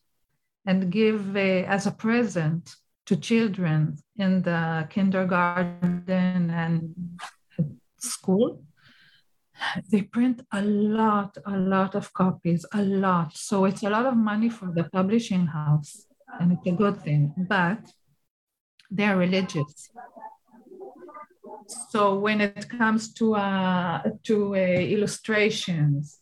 and 0.65 0.91
give 0.91 1.35
a, 1.35 1.65
as 1.65 1.85
a 1.85 1.91
present 1.91 2.75
to 3.09 3.17
children 3.17 3.97
in 4.17 4.43
the 4.43 4.87
kindergarten 4.91 6.03
and 6.63 6.95
school 7.97 8.61
they 9.91 10.01
print 10.03 10.41
a 10.53 10.61
lot, 10.61 11.37
a 11.45 11.57
lot 11.57 11.95
of 11.95 12.13
copies, 12.13 12.65
a 12.73 12.81
lot. 12.81 13.35
So 13.35 13.65
it's 13.65 13.83
a 13.83 13.89
lot 13.89 14.05
of 14.05 14.15
money 14.15 14.49
for 14.49 14.71
the 14.73 14.85
publishing 14.85 15.47
house, 15.47 16.05
and 16.39 16.53
it's 16.53 16.65
a 16.65 16.71
good 16.71 17.01
thing. 17.01 17.33
But 17.35 17.79
they're 18.89 19.17
religious. 19.17 19.89
So 21.89 22.17
when 22.19 22.39
it 22.41 22.69
comes 22.69 23.13
to 23.15 23.35
uh, 23.35 24.01
to 24.23 24.55
uh, 24.55 24.59
illustrations, 24.95 26.19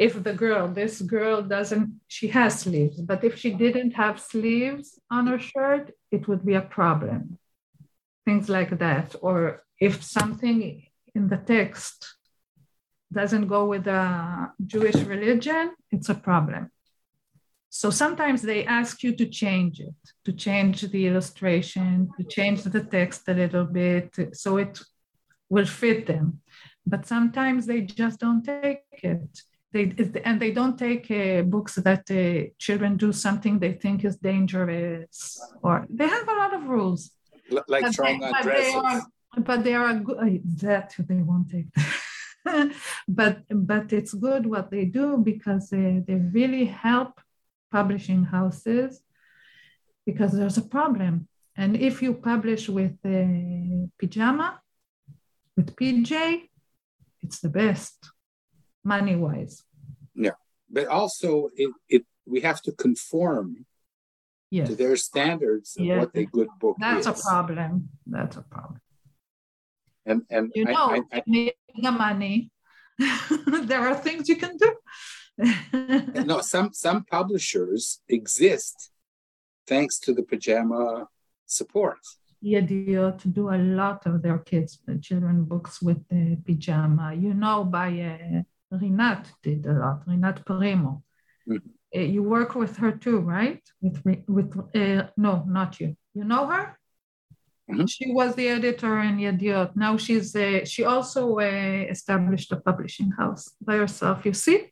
if 0.00 0.22
the 0.22 0.32
girl, 0.32 0.66
this 0.66 1.02
girl 1.02 1.42
doesn't, 1.42 2.00
she 2.08 2.28
has 2.28 2.60
sleeves, 2.60 2.98
but 3.02 3.22
if 3.22 3.38
she 3.38 3.50
didn't 3.52 3.90
have 3.90 4.18
sleeves 4.18 4.98
on 5.10 5.26
her 5.26 5.38
shirt, 5.38 5.92
it 6.10 6.26
would 6.26 6.42
be 6.50 6.54
a 6.54 6.68
problem. 6.78 7.38
Things 8.24 8.48
like 8.48 8.78
that, 8.78 9.14
or 9.20 9.62
if 9.78 10.02
something 10.02 10.82
in 11.14 11.28
the 11.28 11.36
text 11.36 11.98
doesn't 13.12 13.46
go 13.46 13.66
with 13.66 13.84
the 13.84 14.50
Jewish 14.72 15.00
religion, 15.14 15.74
it's 15.90 16.08
a 16.08 16.14
problem. 16.14 16.70
So 17.68 17.90
sometimes 17.90 18.40
they 18.40 18.64
ask 18.64 19.02
you 19.02 19.14
to 19.16 19.26
change 19.26 19.80
it, 19.80 20.00
to 20.24 20.32
change 20.32 20.80
the 20.80 21.08
illustration, 21.08 22.08
to 22.16 22.24
change 22.24 22.62
the 22.62 22.84
text 22.84 23.28
a 23.28 23.34
little 23.34 23.66
bit 23.66 24.08
so 24.32 24.56
it 24.56 24.80
will 25.50 25.66
fit 25.66 26.06
them. 26.06 26.40
But 26.86 27.06
sometimes 27.06 27.66
they 27.66 27.82
just 27.82 28.18
don't 28.18 28.42
take 28.42 28.84
it. 28.92 29.42
They, 29.72 29.94
and 30.24 30.40
they 30.40 30.50
don't 30.50 30.76
take 30.76 31.10
uh, 31.10 31.42
books 31.42 31.76
that 31.76 32.10
uh, 32.10 32.50
children 32.58 32.96
do 32.96 33.12
something 33.12 33.58
they 33.58 33.74
think 33.74 34.04
is 34.04 34.16
dangerous, 34.16 35.40
or 35.62 35.86
they 35.88 36.08
have 36.08 36.28
a 36.28 36.34
lot 36.34 36.54
of 36.54 36.64
rules. 36.64 37.12
Like 37.68 37.84
but 37.84 37.92
trying 37.92 38.20
they, 38.20 38.26
on 38.26 38.42
dresses. 38.42 38.72
They 38.72 38.78
are, 38.78 39.02
but 39.38 39.64
they 39.64 39.74
are 39.74 39.94
good. 39.94 40.18
Uh, 40.18 40.38
that 40.62 40.94
they 40.98 41.22
won't 41.22 41.50
take. 41.50 41.68
but 43.08 43.42
but 43.48 43.92
it's 43.92 44.14
good 44.14 44.46
what 44.46 44.70
they 44.70 44.86
do 44.86 45.18
because 45.18 45.70
they, 45.70 46.02
they 46.06 46.14
really 46.14 46.64
help 46.64 47.20
publishing 47.70 48.24
houses 48.24 49.00
because 50.04 50.32
there's 50.32 50.58
a 50.58 50.62
problem. 50.62 51.28
And 51.56 51.76
if 51.76 52.02
you 52.02 52.14
publish 52.14 52.68
with 52.68 52.96
a 53.04 53.88
pajama, 53.98 54.60
with 55.56 55.76
PJ, 55.76 56.48
it's 57.22 57.40
the 57.40 57.48
best 57.48 58.10
money 58.84 59.16
wise. 59.16 59.64
Yeah, 60.14 60.38
but 60.70 60.86
also 60.86 61.48
it, 61.56 61.72
it 61.88 62.04
we 62.26 62.40
have 62.40 62.62
to 62.62 62.72
conform 62.72 63.66
yes. 64.50 64.68
to 64.68 64.74
their 64.74 64.96
standards 64.96 65.76
of 65.76 65.84
yes. 65.84 65.98
what 65.98 66.10
a 66.14 66.24
good 66.24 66.48
book 66.60 66.76
That's 66.78 67.06
is. 67.06 67.20
a 67.20 67.28
problem. 67.28 67.88
That's 68.06 68.36
a 68.36 68.42
problem. 68.42 68.80
And 70.06 70.22
and 70.30 70.50
you 70.54 70.64
know, 70.64 70.90
I, 70.90 71.00
I, 71.12 71.22
I, 71.26 71.52
the 71.76 71.92
money, 71.92 72.50
there 73.62 73.86
are 73.86 73.94
things 73.94 74.28
you 74.28 74.36
can 74.36 74.56
do. 74.56 74.74
no, 76.24 76.40
some 76.40 76.72
some 76.72 77.04
publishers 77.04 78.00
exist 78.08 78.90
thanks 79.66 79.98
to 80.00 80.12
the 80.12 80.22
pajama 80.22 81.08
support. 81.46 81.98
Yediot 82.42 83.18
to 83.18 83.28
do 83.28 83.50
a 83.50 83.58
lot 83.58 84.06
of 84.06 84.22
their 84.22 84.38
kids' 84.38 84.78
the 84.86 84.98
children 84.98 85.44
books 85.44 85.82
with 85.82 86.08
the 86.08 86.36
pajama. 86.46 87.14
You 87.14 87.34
know, 87.34 87.64
by 87.64 87.88
uh, 88.00 88.42
Rinat 88.72 89.26
did 89.42 89.66
a 89.66 89.72
lot. 89.72 90.06
Rinat 90.06 90.44
Primo. 90.44 91.02
Mm-hmm. 91.48 91.68
Uh, 91.94 92.00
you 92.00 92.22
work 92.22 92.54
with 92.54 92.76
her 92.76 92.92
too, 92.92 93.18
right? 93.18 93.62
With 93.80 94.02
with 94.28 94.56
uh, 94.74 95.08
no, 95.16 95.44
not 95.46 95.80
you. 95.80 95.96
You 96.14 96.24
know 96.24 96.46
her? 96.46 96.78
Mm-hmm. 97.70 97.86
She 97.86 98.12
was 98.12 98.34
the 98.34 98.48
editor 98.48 99.00
in 99.00 99.18
Yediot. 99.18 99.74
Now 99.76 99.96
she's 99.96 100.34
uh, 100.36 100.64
she 100.64 100.84
also 100.84 101.38
uh, 101.38 101.86
established 101.90 102.52
a 102.52 102.56
publishing 102.56 103.10
house 103.10 103.50
by 103.60 103.76
herself. 103.76 104.24
You 104.24 104.34
see, 104.34 104.70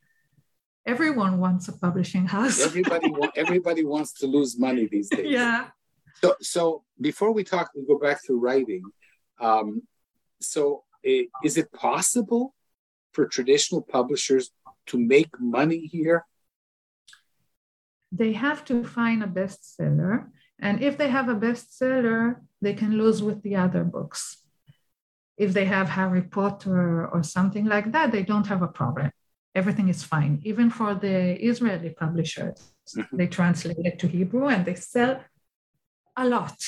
everyone 0.86 1.38
wants 1.38 1.68
a 1.68 1.76
publishing 1.76 2.26
house. 2.26 2.60
everybody 2.64 3.10
wa- 3.10 3.30
everybody 3.36 3.84
wants 3.84 4.12
to 4.20 4.26
lose 4.26 4.58
money 4.58 4.86
these 4.86 5.08
days. 5.10 5.30
Yeah. 5.30 5.68
So 6.20 6.36
so 6.40 6.84
before 7.00 7.32
we 7.32 7.42
talk, 7.42 7.70
we 7.74 7.84
go 7.84 7.98
back 7.98 8.24
to 8.26 8.38
writing. 8.38 8.84
Um, 9.40 9.82
so 10.40 10.84
uh, 11.06 11.26
is 11.44 11.56
it 11.56 11.72
possible 11.72 12.54
for 13.18 13.26
traditional 13.26 13.82
publishers 13.96 14.44
to 14.86 14.96
make 14.96 15.32
money 15.40 15.80
here? 15.94 16.24
They 18.20 18.32
have 18.46 18.64
to 18.66 18.84
find 18.84 19.18
a 19.24 19.26
bestseller 19.38 20.14
and 20.60 20.82
if 20.88 20.94
they 20.98 21.08
have 21.08 21.28
a 21.28 21.34
bestseller, 21.34 22.36
they 22.60 22.74
can 22.74 22.92
lose 23.02 23.20
with 23.22 23.42
the 23.42 23.56
other 23.64 23.84
books. 23.84 24.20
If 25.36 25.52
they 25.52 25.66
have 25.66 25.88
Harry 25.88 26.22
Potter 26.22 27.08
or 27.14 27.22
something 27.22 27.66
like 27.74 27.92
that, 27.92 28.10
they 28.12 28.24
don't 28.30 28.48
have 28.52 28.62
a 28.62 28.74
problem. 28.80 29.10
Everything 29.60 29.88
is 29.88 30.02
fine. 30.02 30.40
Even 30.44 30.68
for 30.70 30.94
the 30.94 31.16
Israeli 31.50 31.90
publishers, 31.90 32.58
mm-hmm. 32.96 33.16
they 33.16 33.28
translate 33.28 33.84
it 33.90 33.98
to 34.00 34.06
Hebrew 34.08 34.46
and 34.46 34.64
they 34.64 34.74
sell 34.74 35.20
a 36.16 36.24
lot, 36.34 36.58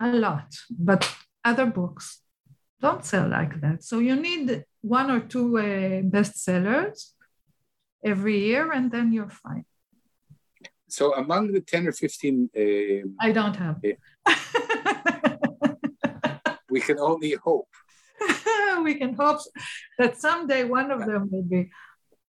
a 0.00 0.08
lot. 0.08 0.48
But 0.70 1.02
other 1.44 1.66
books 1.66 2.20
don't 2.80 3.04
sell 3.04 3.28
like 3.28 3.60
that. 3.60 3.82
So 3.84 3.98
you 3.98 4.16
need 4.16 4.64
one 4.80 5.10
or 5.10 5.20
two 5.20 5.58
uh, 5.58 6.02
bestsellers 6.14 7.12
every 8.04 8.38
year, 8.38 8.72
and 8.72 8.90
then 8.90 9.12
you're 9.12 9.30
fine. 9.30 9.64
So 10.88 11.14
among 11.14 11.52
the 11.52 11.60
10 11.60 11.88
or 11.88 11.92
15 11.92 12.50
uh, 12.56 12.60
i 13.20 13.30
don't 13.32 13.56
have. 13.56 13.76
Uh, 13.84 14.34
we 16.70 16.80
can 16.80 16.98
only 16.98 17.34
hope. 17.34 17.68
We 18.82 18.94
can 18.94 19.14
hope 19.14 19.40
that 19.98 20.20
someday 20.20 20.64
one 20.64 20.90
of 20.90 21.00
them 21.04 21.28
will 21.30 21.42
be. 21.42 21.70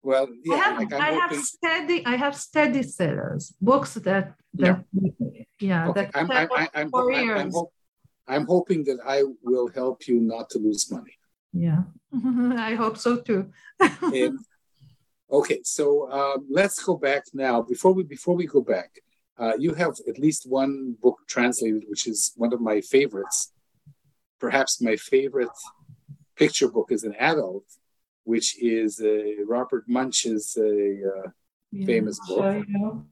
Well, 0.02 0.28
yeah, 0.44 0.56
I 0.56 0.58
have, 0.58 0.78
like 0.78 0.94
I 0.94 1.12
have 1.12 1.30
hoping. 1.30 1.44
steady, 1.44 2.06
I 2.06 2.16
have 2.16 2.36
steady 2.36 2.84
sellers, 2.84 3.54
books 3.62 3.94
that, 3.96 4.34
that, 4.56 4.84
yeah, 5.60 5.90
Okay, 5.90 6.10
that 6.10 6.12
I'm, 6.16 6.32
I'm, 6.32 6.50
I'm, 6.56 6.70
I'm, 6.74 6.90
I'm, 7.38 7.52
I'm, 8.30 8.42
years. 8.42 8.42
hop- 8.42 8.42
I'm 8.42 8.46
hoping 8.48 8.84
that 8.86 9.00
I 9.06 9.24
will 9.44 9.68
help 9.70 10.08
you 10.08 10.20
not 10.20 10.50
to 10.52 10.60
lose 10.60 10.92
money. 10.92 11.14
Yeah, 11.54 11.84
I 12.70 12.76
hope 12.76 12.98
so 12.98 13.18
too. 13.18 13.52
And, 14.02 14.40
okay, 15.32 15.62
so 15.64 16.12
um, 16.12 16.48
let's 16.50 16.82
go 16.84 16.96
back 16.98 17.24
now. 17.34 17.62
Before 17.62 17.94
we 17.94 18.04
before 18.04 18.36
we 18.36 18.46
go 18.46 18.62
back, 18.62 18.92
uh, 19.38 19.54
you 19.58 19.74
have 19.74 19.94
at 20.08 20.20
least 20.20 20.46
one 20.48 20.96
book 21.02 21.18
translated, 21.28 21.84
which 21.88 22.08
is 22.08 22.32
one 22.36 22.54
of 22.54 22.62
my 22.62 22.82
favorites. 22.82 23.52
Perhaps 24.40 24.82
my 24.82 24.96
favorite 24.96 25.58
picture 26.36 26.70
book 26.70 26.92
as 26.92 27.04
an 27.04 27.16
adult, 27.20 27.66
which 28.24 28.58
is 28.62 29.02
uh, 29.02 29.44
Robert 29.46 29.84
Munsch's 29.88 30.58
uh, 30.58 30.64
uh, 30.64 31.30
Yeah, 31.72 31.86
famous 31.86 32.20
book. 32.28 32.40
show 32.40 32.64
you. 32.68 33.06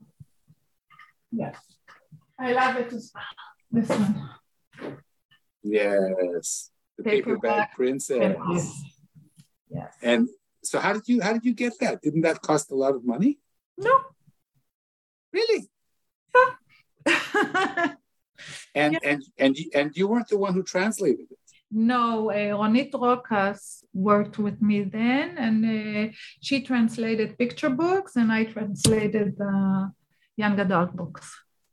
Yes, 1.31 1.57
I 2.39 2.53
love 2.53 2.77
it. 2.77 2.93
as 2.93 3.11
well. 3.13 3.23
This 3.71 3.89
one. 3.89 4.29
Yes, 5.63 6.71
the 6.97 7.03
Paper 7.03 7.37
Bag, 7.37 7.41
Paperback 7.41 7.75
Princess. 7.75 8.37
Yes. 9.69 9.93
And 10.01 10.29
so, 10.63 10.79
how 10.79 10.93
did 10.93 11.07
you 11.07 11.21
how 11.21 11.33
did 11.33 11.45
you 11.45 11.53
get 11.53 11.73
that? 11.79 12.01
Didn't 12.01 12.21
that 12.21 12.41
cost 12.41 12.71
a 12.71 12.75
lot 12.75 12.95
of 12.95 13.05
money? 13.05 13.39
No. 13.77 13.93
Really? 15.33 15.69
And 18.75 18.93
Yeah. 18.93 18.99
and 19.11 19.23
and 19.39 19.57
you, 19.57 19.69
and 19.73 19.97
you 19.97 20.07
weren't 20.07 20.27
the 20.27 20.37
one 20.37 20.53
who 20.53 20.61
translated 20.63 21.27
it. 21.31 21.39
No, 21.71 22.29
uh, 22.29 22.35
Ronit 22.61 22.91
Rokas 22.91 23.83
worked 23.93 24.37
with 24.37 24.61
me 24.61 24.83
then, 24.83 25.37
and 25.37 25.57
uh, 25.65 26.13
she 26.39 26.61
translated 26.61 27.37
picture 27.37 27.69
books, 27.69 28.15
and 28.15 28.31
I 28.31 28.45
translated 28.45 29.35
uh, 29.41 29.87
young 30.37 30.59
adult 30.59 30.95
books 30.95 31.25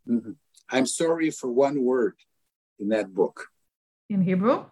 Mhm. 0.09 0.37
I'm 0.71 0.87
sorry 0.87 1.31
for 1.31 1.49
one 1.67 1.83
word 1.83 2.17
in 2.79 2.89
that 2.89 3.09
book. 3.15 3.37
In 4.15 4.23
Hebrew. 4.23 4.65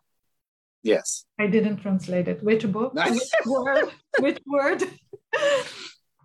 Yes. 0.83 1.25
I 1.39 1.47
didn't 1.49 1.79
translate 1.85 2.29
it. 2.29 2.43
Which 2.43 2.65
book? 2.73 2.95
Which 2.95 3.31
word? 3.47 3.89
Which 4.21 4.39
word? 4.47 4.81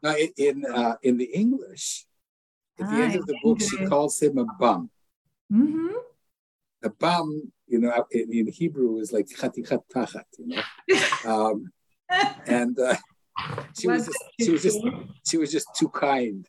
Now, 0.04 0.14
in 0.48 0.64
uh, 0.64 0.96
in 1.02 1.18
the 1.18 1.30
English, 1.44 2.06
at 2.80 2.86
the 2.88 2.98
Ah, 2.98 3.04
end 3.06 3.16
of 3.16 3.26
the 3.26 3.36
book, 3.44 3.60
she 3.60 3.78
calls 3.92 4.22
him 4.22 4.38
a 4.38 4.46
bum. 4.62 4.92
Mm-hmm. 5.52 5.96
A 6.84 6.92
bum, 6.92 7.52
you 7.66 7.80
know, 7.80 8.06
in, 8.12 8.26
in 8.32 8.46
Hebrew 8.60 9.00
is 9.00 9.12
like 9.12 9.26
chatichat 9.40 9.82
tachat, 9.94 10.30
you 10.38 10.48
know. 10.52 10.62
Um, 11.34 11.58
and 12.46 12.78
uh, 12.80 12.96
she 13.78 13.88
was 13.88 14.06
just, 14.06 14.24
she 14.40 14.52
was 14.52 14.62
just 14.68 14.80
she 15.30 15.38
was 15.42 15.50
just 15.52 15.68
too 15.80 15.90
kind 15.90 16.46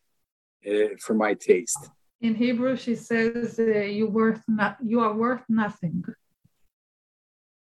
uh, 0.70 0.90
for 1.04 1.14
my 1.24 1.32
taste. 1.32 1.82
in 2.20 2.34
Hebrew. 2.44 2.76
She 2.76 2.94
says, 2.96 3.58
uh, 3.58 3.64
"You 3.98 4.06
worth 4.20 4.42
not. 4.46 4.76
You 4.84 4.98
are 5.06 5.14
worth 5.24 5.44
nothing." 5.48 6.04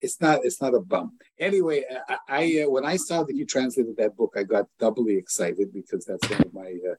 It's 0.05 0.19
not 0.25 0.37
it's 0.47 0.61
not 0.64 0.73
a 0.81 0.83
bum. 0.93 1.07
Anyway, 1.49 1.79
I, 2.12 2.17
I 2.40 2.43
uh, 2.62 2.69
when 2.75 2.85
I 2.95 2.97
saw 3.09 3.19
that 3.27 3.35
you 3.38 3.45
translated 3.57 3.95
that 4.01 4.12
book, 4.19 4.33
I 4.40 4.43
got 4.55 4.64
doubly 4.85 5.14
excited 5.25 5.67
because 5.81 6.03
that's 6.09 6.27
one 6.35 6.43
of 6.49 6.53
my 6.62 6.71
uh, 6.90 6.97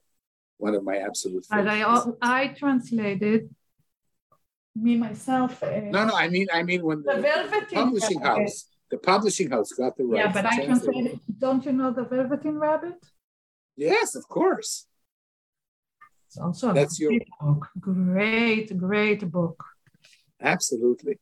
one 0.66 0.74
of 0.78 0.82
my 0.90 0.96
absolute 1.08 1.44
But 1.56 1.68
I 1.76 1.80
I 2.38 2.40
translated 2.62 3.42
me 4.84 4.92
myself. 5.06 5.50
uh, 5.62 5.80
No, 5.96 6.00
no, 6.10 6.14
I 6.24 6.26
mean 6.34 6.48
I 6.58 6.60
mean 6.68 6.82
when 6.88 6.98
The 7.08 7.14
the, 7.26 7.74
publishing 7.80 8.20
Rabbit. 8.20 8.42
house 8.42 8.58
the 8.94 8.98
publishing 9.12 9.48
house 9.54 9.70
got 9.80 9.92
the 9.98 10.04
rights. 10.04 10.20
Yeah, 10.22 10.32
but 10.36 10.44
I 10.52 10.54
translated. 10.68 11.20
Don't 11.44 11.62
you 11.66 11.72
know 11.78 11.90
the 11.98 12.04
Velveteen 12.14 12.56
Rabbit? 12.66 12.98
Yes, 13.88 14.08
of 14.20 14.24
course. 14.36 14.70
It's 16.26 16.38
also 16.44 16.64
a 16.70 16.74
That's 16.78 16.96
your- 17.02 17.12
book. 17.40 17.62
Great, 17.90 18.68
great 18.86 19.22
book. 19.36 19.58
Absolutely. 20.54 21.16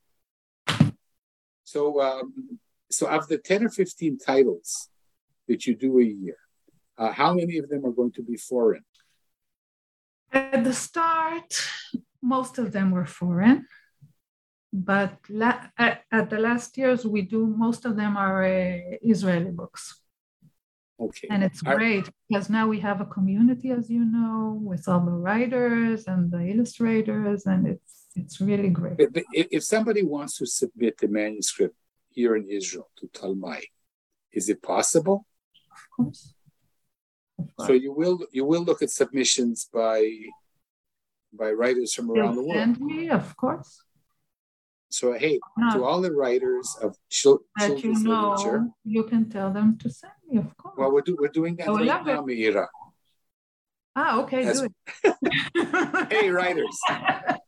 So, 1.65 1.81
um, 2.07 2.59
so 2.89 3.03
of 3.07 3.27
the 3.27 3.39
ten 3.49 3.61
or 3.65 3.69
fifteen 3.81 4.13
titles 4.17 4.69
that 5.47 5.59
you 5.65 5.73
do 5.75 5.91
a 5.99 6.07
year, 6.23 6.37
uh, 6.97 7.11
how 7.11 7.33
many 7.33 7.55
of 7.57 7.65
them 7.71 7.81
are 7.87 7.95
going 7.99 8.13
to 8.13 8.23
be 8.31 8.37
foreign? 8.37 8.85
At 10.31 10.63
the 10.63 10.73
start, 10.73 11.49
most 12.21 12.53
of 12.61 12.67
them 12.75 12.87
were 12.91 13.09
foreign, 13.21 13.59
but 14.91 15.13
la- 15.29 15.67
at, 15.85 15.95
at 16.11 16.29
the 16.29 16.39
last 16.47 16.77
years, 16.77 17.01
we 17.05 17.21
do 17.35 17.41
most 17.65 17.81
of 17.85 17.93
them 17.95 18.13
are 18.25 18.39
uh, 18.43 18.79
Israeli 19.13 19.51
books, 19.61 19.83
Okay. 21.05 21.27
and 21.31 21.43
it's 21.47 21.61
great 21.61 22.05
because 22.27 22.47
now 22.57 22.65
we 22.73 22.79
have 22.87 22.99
a 23.01 23.11
community, 23.17 23.69
as 23.71 23.89
you 23.95 24.03
know, 24.15 24.59
with 24.71 24.83
all 24.89 25.03
the 25.11 25.19
writers 25.25 25.99
and 26.11 26.31
the 26.31 26.43
illustrators, 26.53 27.41
and 27.51 27.61
it's 27.73 27.94
it's 28.15 28.39
really 28.41 28.69
great. 28.69 28.95
If, 28.99 29.47
if 29.51 29.63
somebody 29.63 30.03
wants 30.03 30.37
to 30.37 30.45
submit 30.45 30.97
the 30.97 31.07
manuscript 31.07 31.75
here 32.09 32.35
in 32.35 32.49
Israel 32.49 32.89
to 32.97 33.07
Tal-May, 33.07 33.61
is 34.31 34.49
it 34.49 34.61
possible? 34.61 35.25
Of 35.71 35.83
course. 35.95 36.33
Of 37.39 37.65
So 37.67 37.73
you 37.73 37.91
will 37.93 38.19
you 38.31 38.45
will 38.45 38.63
look 38.63 38.81
at 38.81 38.89
submissions 38.89 39.67
by 39.73 39.97
by 41.33 41.51
writers 41.51 41.93
from 41.93 42.09
around 42.11 42.35
the 42.35 42.41
They'll 42.41 42.49
world. 42.49 42.57
send 42.77 42.79
me, 42.79 43.09
of 43.09 43.35
course. 43.35 43.81
So 44.89 45.11
hey, 45.13 45.39
to 45.73 45.83
all 45.83 45.99
the 46.01 46.13
writers 46.13 46.67
of 46.81 46.95
chil- 47.09 47.41
that 47.57 47.71
you 47.71 47.75
children's 47.81 48.05
literature, 48.05 48.67
you 48.85 49.03
can 49.03 49.29
tell 49.29 49.51
them 49.51 49.77
to 49.79 49.89
send 49.89 50.13
me, 50.29 50.37
of 50.37 50.55
course. 50.55 50.75
well, 50.77 50.91
we're, 50.93 51.01
do, 51.01 51.17
we're 51.19 51.27
doing 51.27 51.57
that 51.57 51.67
I 51.67 51.71
right 51.73 52.05
now, 52.05 52.21
Meira. 52.23 52.67
ah, 53.97 54.21
okay, 54.21 54.45
That's- 54.45 54.61
good. 54.61 56.07
Hey, 56.09 56.29
writers. 56.29 56.77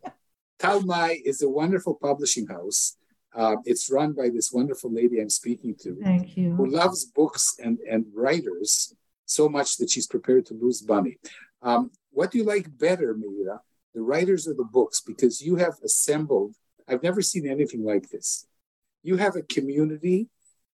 Tal-May 0.59 1.21
is 1.25 1.41
a 1.41 1.49
wonderful 1.49 1.95
publishing 1.95 2.47
house. 2.47 2.97
Uh, 3.35 3.57
it's 3.65 3.91
run 3.91 4.13
by 4.13 4.29
this 4.29 4.51
wonderful 4.51 4.91
lady 4.91 5.19
I'm 5.19 5.29
speaking 5.29 5.75
to, 5.83 5.95
Thank 6.03 6.35
who 6.35 6.65
loves 6.65 7.05
books 7.05 7.55
and, 7.63 7.77
and 7.79 8.05
writers 8.13 8.95
so 9.25 9.47
much 9.47 9.77
that 9.77 9.91
she's 9.91 10.07
prepared 10.07 10.45
to 10.47 10.55
lose 10.55 10.87
money. 10.87 11.17
Um, 11.61 11.91
what 12.11 12.31
do 12.31 12.39
you 12.39 12.43
like 12.43 12.75
better, 12.77 13.13
Meira, 13.13 13.59
the 13.93 14.01
writers 14.01 14.47
or 14.47 14.55
the 14.55 14.63
books? 14.63 15.01
Because 15.01 15.41
you 15.41 15.57
have 15.57 15.75
assembled, 15.83 16.55
I've 16.87 17.03
never 17.03 17.21
seen 17.21 17.47
anything 17.47 17.83
like 17.83 18.09
this. 18.09 18.47
You 19.03 19.17
have 19.17 19.35
a 19.35 19.43
community 19.43 20.29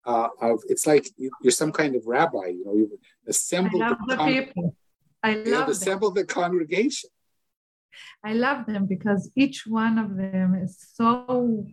uh, 0.05 0.29
of, 0.39 0.61
it's 0.69 0.87
like 0.87 1.09
you're 1.17 1.51
some 1.51 1.71
kind 1.71 1.95
of 1.95 2.05
rabbi, 2.05 2.47
you 2.47 2.63
know, 2.65 2.75
you've 2.75 2.91
assembled, 3.27 3.81
the 4.07 4.15
con- 4.15 4.31
people. 4.31 4.75
I 5.21 5.35
you 5.35 5.51
love 5.51 5.67
assembled 5.69 6.15
the 6.15 6.25
congregation. 6.25 7.09
I 8.23 8.33
love 8.33 8.65
them 8.65 8.85
because 8.85 9.31
each 9.35 9.65
one 9.67 9.97
of 9.97 10.15
them 10.17 10.55
is 10.55 10.77
so, 10.93 11.65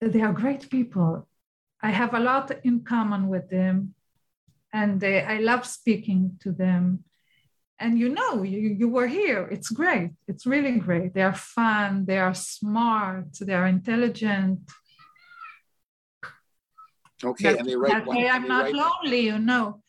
they 0.00 0.20
are 0.20 0.32
great 0.32 0.68
people. 0.70 1.28
I 1.82 1.90
have 1.90 2.14
a 2.14 2.20
lot 2.20 2.50
in 2.64 2.80
common 2.84 3.28
with 3.28 3.50
them 3.50 3.94
and 4.72 5.00
they, 5.00 5.22
I 5.22 5.38
love 5.38 5.66
speaking 5.66 6.38
to 6.42 6.52
them. 6.52 7.04
And 7.78 7.98
you 7.98 8.08
know, 8.08 8.42
you, 8.44 8.58
you 8.78 8.88
were 8.88 9.08
here. 9.08 9.48
It's 9.50 9.68
great. 9.70 10.10
It's 10.28 10.46
really 10.46 10.78
great. 10.78 11.14
They 11.14 11.22
are 11.22 11.34
fun. 11.34 12.04
They 12.06 12.18
are 12.18 12.34
smart. 12.34 13.32
They 13.40 13.54
are 13.54 13.66
intelligent. 13.66 14.60
Okay, 17.24 17.50
That, 17.52 17.60
and 17.60 17.68
they 17.68 17.76
write 17.76 17.92
that 17.92 18.06
one, 18.06 18.16
way 18.16 18.28
I'm 18.28 18.42
they 18.42 18.48
not 18.48 18.64
write, 18.64 18.74
lonely, 18.74 19.20
you 19.20 19.38
know. 19.38 19.82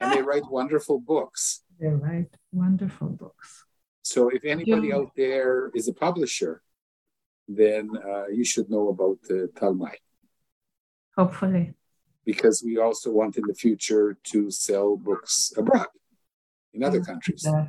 and 0.00 0.12
they 0.12 0.22
write 0.30 0.50
wonderful 0.50 0.98
books. 1.00 1.62
They 1.78 1.88
write 1.88 2.30
wonderful 2.66 3.08
books. 3.22 3.64
So 4.02 4.20
if 4.36 4.42
anybody 4.44 4.88
Yeah. 4.88 4.96
out 4.98 5.10
there 5.16 5.70
is 5.78 5.86
a 5.88 5.94
publisher, 6.06 6.62
then 7.62 7.84
uh, 8.10 8.26
you 8.38 8.44
should 8.44 8.68
know 8.74 8.88
about 8.94 9.18
uh, 9.30 9.36
Tal-May 9.58 9.96
Hopefully. 11.16 11.74
because 12.24 12.56
we 12.68 12.74
also 12.78 13.08
want 13.12 13.36
in 13.36 13.44
the 13.46 13.54
future 13.54 14.06
to 14.30 14.50
sell 14.50 14.96
books 14.96 15.52
abroad 15.56 15.90
in 16.74 16.82
other 16.82 17.00
countries 17.10 17.42
That. 17.42 17.68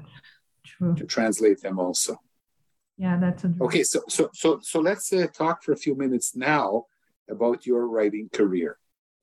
True. 0.66 0.96
to 0.96 1.06
translate 1.06 1.60
them 1.62 1.78
also. 1.80 2.14
Yeah, 2.98 3.16
that's 3.24 3.44
a. 3.44 3.54
Okay, 3.62 3.84
so 3.84 4.00
so 4.16 4.24
so 4.34 4.60
so 4.72 4.78
let's 4.90 5.14
uh, 5.14 5.28
talk 5.42 5.56
for 5.64 5.72
a 5.72 5.78
few 5.86 5.96
minutes 6.04 6.36
now 6.36 6.68
about 7.36 7.60
your 7.70 7.84
writing 7.88 8.28
career. 8.40 8.72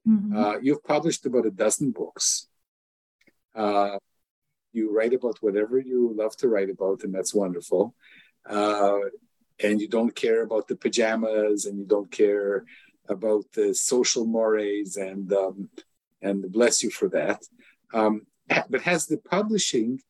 Mhm. 0.07 0.31
Uh, 0.41 0.57
you've 0.65 0.85
published 0.85 1.27
about 1.27 1.45
a 1.47 1.51
dozen 1.65 1.91
books. 1.91 2.27
Uh, 3.63 3.99
you 4.75 4.95
write 4.95 5.15
about 5.15 5.39
whatever 5.41 5.79
you 5.79 6.13
love 6.15 6.37
to 6.39 6.49
write 6.49 6.71
about, 6.71 7.05
and 7.05 7.15
that's 7.15 7.35
wonderful. 7.35 7.95
Uh, 8.49 8.99
and 9.63 9.81
you 9.81 9.89
don't 9.89 10.15
care 10.15 10.43
about 10.43 10.69
the 10.69 10.77
pajamas, 10.77 11.67
and 11.67 11.79
you 11.79 11.87
don't 11.87 12.11
care 12.11 12.65
about 13.09 13.45
the 13.55 13.75
social 13.75 14.27
mores, 14.27 14.97
and 14.97 15.33
um, 15.33 15.69
and 16.21 16.51
bless 16.51 16.83
you 16.83 16.91
for 16.91 17.09
that. 17.11 17.43
Um, 17.93 18.27
but 18.69 18.83
has 18.83 19.07
the 19.07 19.19
publishing 19.19 20.01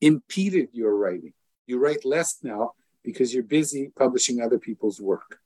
impeded 0.00 0.68
your 0.72 0.94
writing? 0.96 1.32
You 1.66 1.78
write 1.78 2.04
less 2.04 2.38
now 2.42 2.72
because 3.02 3.32
you're 3.32 3.42
busy 3.42 3.90
publishing 3.96 4.40
other 4.40 4.58
people's 4.58 5.00
work. 5.00 5.38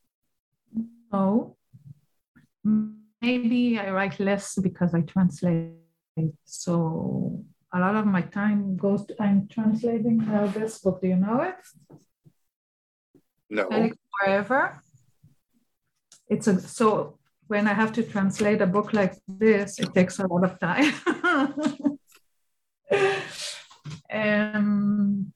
No. 1.13 1.57
Maybe 3.21 3.79
I 3.79 3.91
write 3.91 4.19
less 4.21 4.57
because 4.57 4.95
I 4.95 5.03
translate 5.03 5.71
So 6.45 7.45
a 7.75 7.79
lot 7.81 7.97
of 7.97 8.07
my 8.07 8.23
time 8.23 8.77
goes 8.77 9.05
to, 9.07 9.21
I'm 9.21 9.49
translating 9.49 10.23
uh, 10.29 10.47
this 10.47 10.79
book. 10.79 11.01
Do 11.03 11.09
you 11.09 11.17
know 11.17 11.41
it? 11.41 11.57
No. 13.51 13.69
Forever. 14.21 14.81
It's 16.29 16.47
a 16.47 16.61
so 16.61 17.19
when 17.49 17.67
I 17.67 17.75
have 17.75 17.93
to 17.95 18.03
translate 18.05 18.61
a 18.63 18.67
book 18.67 18.93
like 18.93 19.15
this, 19.27 19.79
it 19.81 19.93
takes 19.93 20.19
a 20.21 20.27
lot 20.27 20.45
of 20.45 20.59
time. 20.61 20.95
um, 24.13 25.33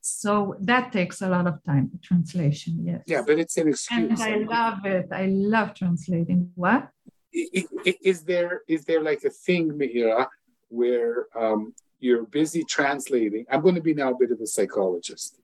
so 0.00 0.56
that 0.60 0.92
takes 0.92 1.20
a 1.20 1.28
lot 1.28 1.46
of 1.46 1.62
time, 1.64 1.90
the 1.92 1.98
translation, 1.98 2.78
yes. 2.84 3.02
Yeah, 3.06 3.22
but 3.26 3.38
it's 3.38 3.56
an 3.58 3.68
excuse. 3.68 4.20
And 4.20 4.22
I 4.22 4.36
love 4.36 4.86
it. 4.86 5.08
I 5.12 5.26
love 5.26 5.74
translating. 5.74 6.52
What? 6.54 6.88
Is 7.32 8.22
there 8.22 8.62
is 8.66 8.84
there 8.84 9.02
like 9.02 9.22
a 9.24 9.30
thing, 9.30 9.72
Meira, 9.72 10.26
where 10.68 11.26
um, 11.38 11.74
you're 12.00 12.24
busy 12.24 12.64
translating? 12.64 13.46
I'm 13.50 13.62
going 13.62 13.74
to 13.74 13.80
be 13.80 13.94
now 13.94 14.12
a 14.12 14.18
bit 14.18 14.30
of 14.30 14.40
a 14.40 14.46
psychologist. 14.46 15.38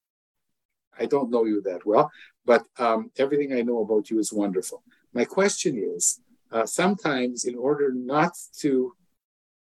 I 0.98 1.06
don't 1.06 1.30
know 1.30 1.44
you 1.44 1.62
that 1.62 1.86
well, 1.86 2.10
but 2.44 2.64
um, 2.78 3.10
everything 3.18 3.52
I 3.52 3.62
know 3.62 3.80
about 3.80 4.10
you 4.10 4.18
is 4.18 4.32
wonderful. 4.32 4.82
My 5.14 5.24
question 5.24 5.78
is, 5.78 6.20
uh, 6.50 6.66
sometimes 6.66 7.44
in 7.44 7.56
order 7.56 7.92
not 7.92 8.32
to 8.58 8.94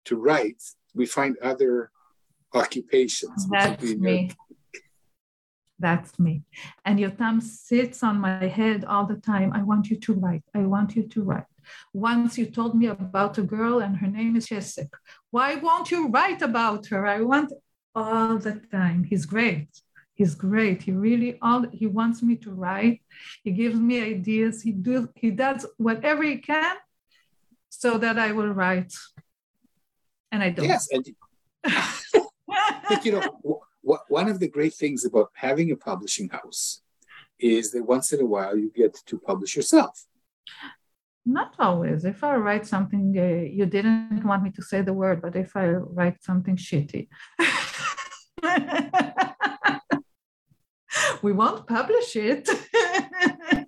to 0.05 0.15
write, 0.15 0.63
we 0.93 1.05
find 1.05 1.35
other 1.39 1.91
occupations. 2.53 3.47
That's 3.49 3.83
me. 3.83 4.31
That's 5.79 6.17
me. 6.17 6.43
And 6.85 6.97
Yotam 6.97 7.41
sits 7.41 8.03
on 8.03 8.19
my 8.19 8.47
head 8.47 8.85
all 8.85 9.05
the 9.05 9.17
time. 9.17 9.51
I 9.53 9.61
want 9.63 9.89
you 9.89 9.97
to 9.97 10.13
write. 10.13 10.43
I 10.55 10.59
want 10.59 10.95
you 10.95 11.03
to 11.07 11.23
write. 11.23 11.45
Once 11.93 12.37
you 12.37 12.45
told 12.45 12.75
me 12.75 12.87
about 12.87 13.37
a 13.37 13.43
girl 13.43 13.79
and 13.79 13.97
her 13.97 14.07
name 14.07 14.35
is 14.35 14.47
Jessica. 14.47 14.97
Why 15.37 15.53
won't 15.53 15.91
you 15.91 16.07
write 16.07 16.41
about 16.41 16.87
her? 16.87 17.05
I 17.05 17.21
want 17.21 17.53
all 17.93 18.39
the 18.39 18.55
time. 18.71 19.03
He's 19.03 19.27
great. 19.27 19.69
He's 20.15 20.33
great. 20.33 20.81
He 20.81 20.91
really 21.07 21.37
all 21.43 21.61
he 21.81 21.85
wants 21.85 22.23
me 22.23 22.35
to 22.37 22.49
write. 22.61 23.01
He 23.43 23.51
gives 23.51 23.79
me 23.89 23.95
ideas. 24.15 24.63
He 24.63 24.71
do 24.71 24.95
he 25.23 25.29
does 25.29 25.61
whatever 25.77 26.23
he 26.23 26.37
can 26.37 26.75
so 27.69 27.99
that 27.99 28.17
I 28.17 28.31
will 28.31 28.51
write. 28.59 28.93
And 30.31 30.41
I 30.41 30.49
don't. 30.49 30.69
Yes, 30.69 30.87
and 30.91 31.05
but 32.89 33.05
you 33.05 33.11
know 33.11 33.61
one 34.17 34.27
of 34.29 34.39
the 34.39 34.49
great 34.57 34.73
things 34.73 35.05
about 35.05 35.29
having 35.35 35.69
a 35.71 35.77
publishing 35.89 36.29
house 36.29 36.81
is 37.37 37.63
that 37.73 37.83
once 37.83 38.11
in 38.11 38.21
a 38.21 38.29
while 38.33 38.57
you 38.57 38.71
get 38.75 38.93
to 39.05 39.19
publish 39.19 39.55
yourself. 39.55 39.93
Not 41.27 41.53
always. 41.59 42.05
If 42.05 42.23
I 42.23 42.37
write 42.37 42.65
something, 42.65 43.13
uh, 43.19 43.43
you 43.51 43.65
didn't 43.65 44.23
want 44.23 44.43
me 44.43 44.51
to 44.51 44.61
say 44.61 44.81
the 44.81 44.93
word, 44.93 45.21
but 45.21 45.35
if 45.35 45.57
I 45.57 45.71
write 45.71 46.23
something 46.23 46.55
shitty, 46.55 47.09
we 51.21 51.33
won't 51.33 51.67
publish 51.67 52.15
it. 52.15 52.47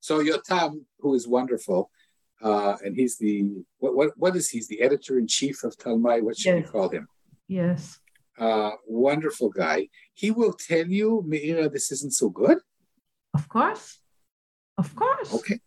so 0.00 0.22
Yotam 0.22 0.84
who 1.00 1.14
is 1.14 1.26
wonderful, 1.26 1.90
uh, 2.40 2.76
and 2.84 2.94
he's 2.94 3.18
the 3.18 3.50
what, 3.78 3.96
what 3.96 4.16
what 4.16 4.36
is 4.36 4.50
he's 4.50 4.68
the 4.68 4.82
editor 4.82 5.18
in 5.18 5.26
chief 5.26 5.64
of 5.64 5.76
Tal-May? 5.76 6.20
What 6.20 6.38
should 6.38 6.54
yes. 6.54 6.64
we 6.64 6.70
call 6.70 6.90
him? 6.90 7.08
Yes. 7.48 7.98
Uh, 8.38 8.70
wonderful 8.86 9.48
guy. 9.48 9.88
He 10.14 10.30
will 10.30 10.52
tell 10.52 10.86
you, 10.86 11.24
Meira, 11.26 11.72
this 11.72 11.90
isn't 11.90 12.14
so 12.14 12.30
good. 12.30 12.58
Of 13.34 13.48
course, 13.48 13.98
of 14.78 14.94
course. 14.94 15.34
Okay. 15.34 15.58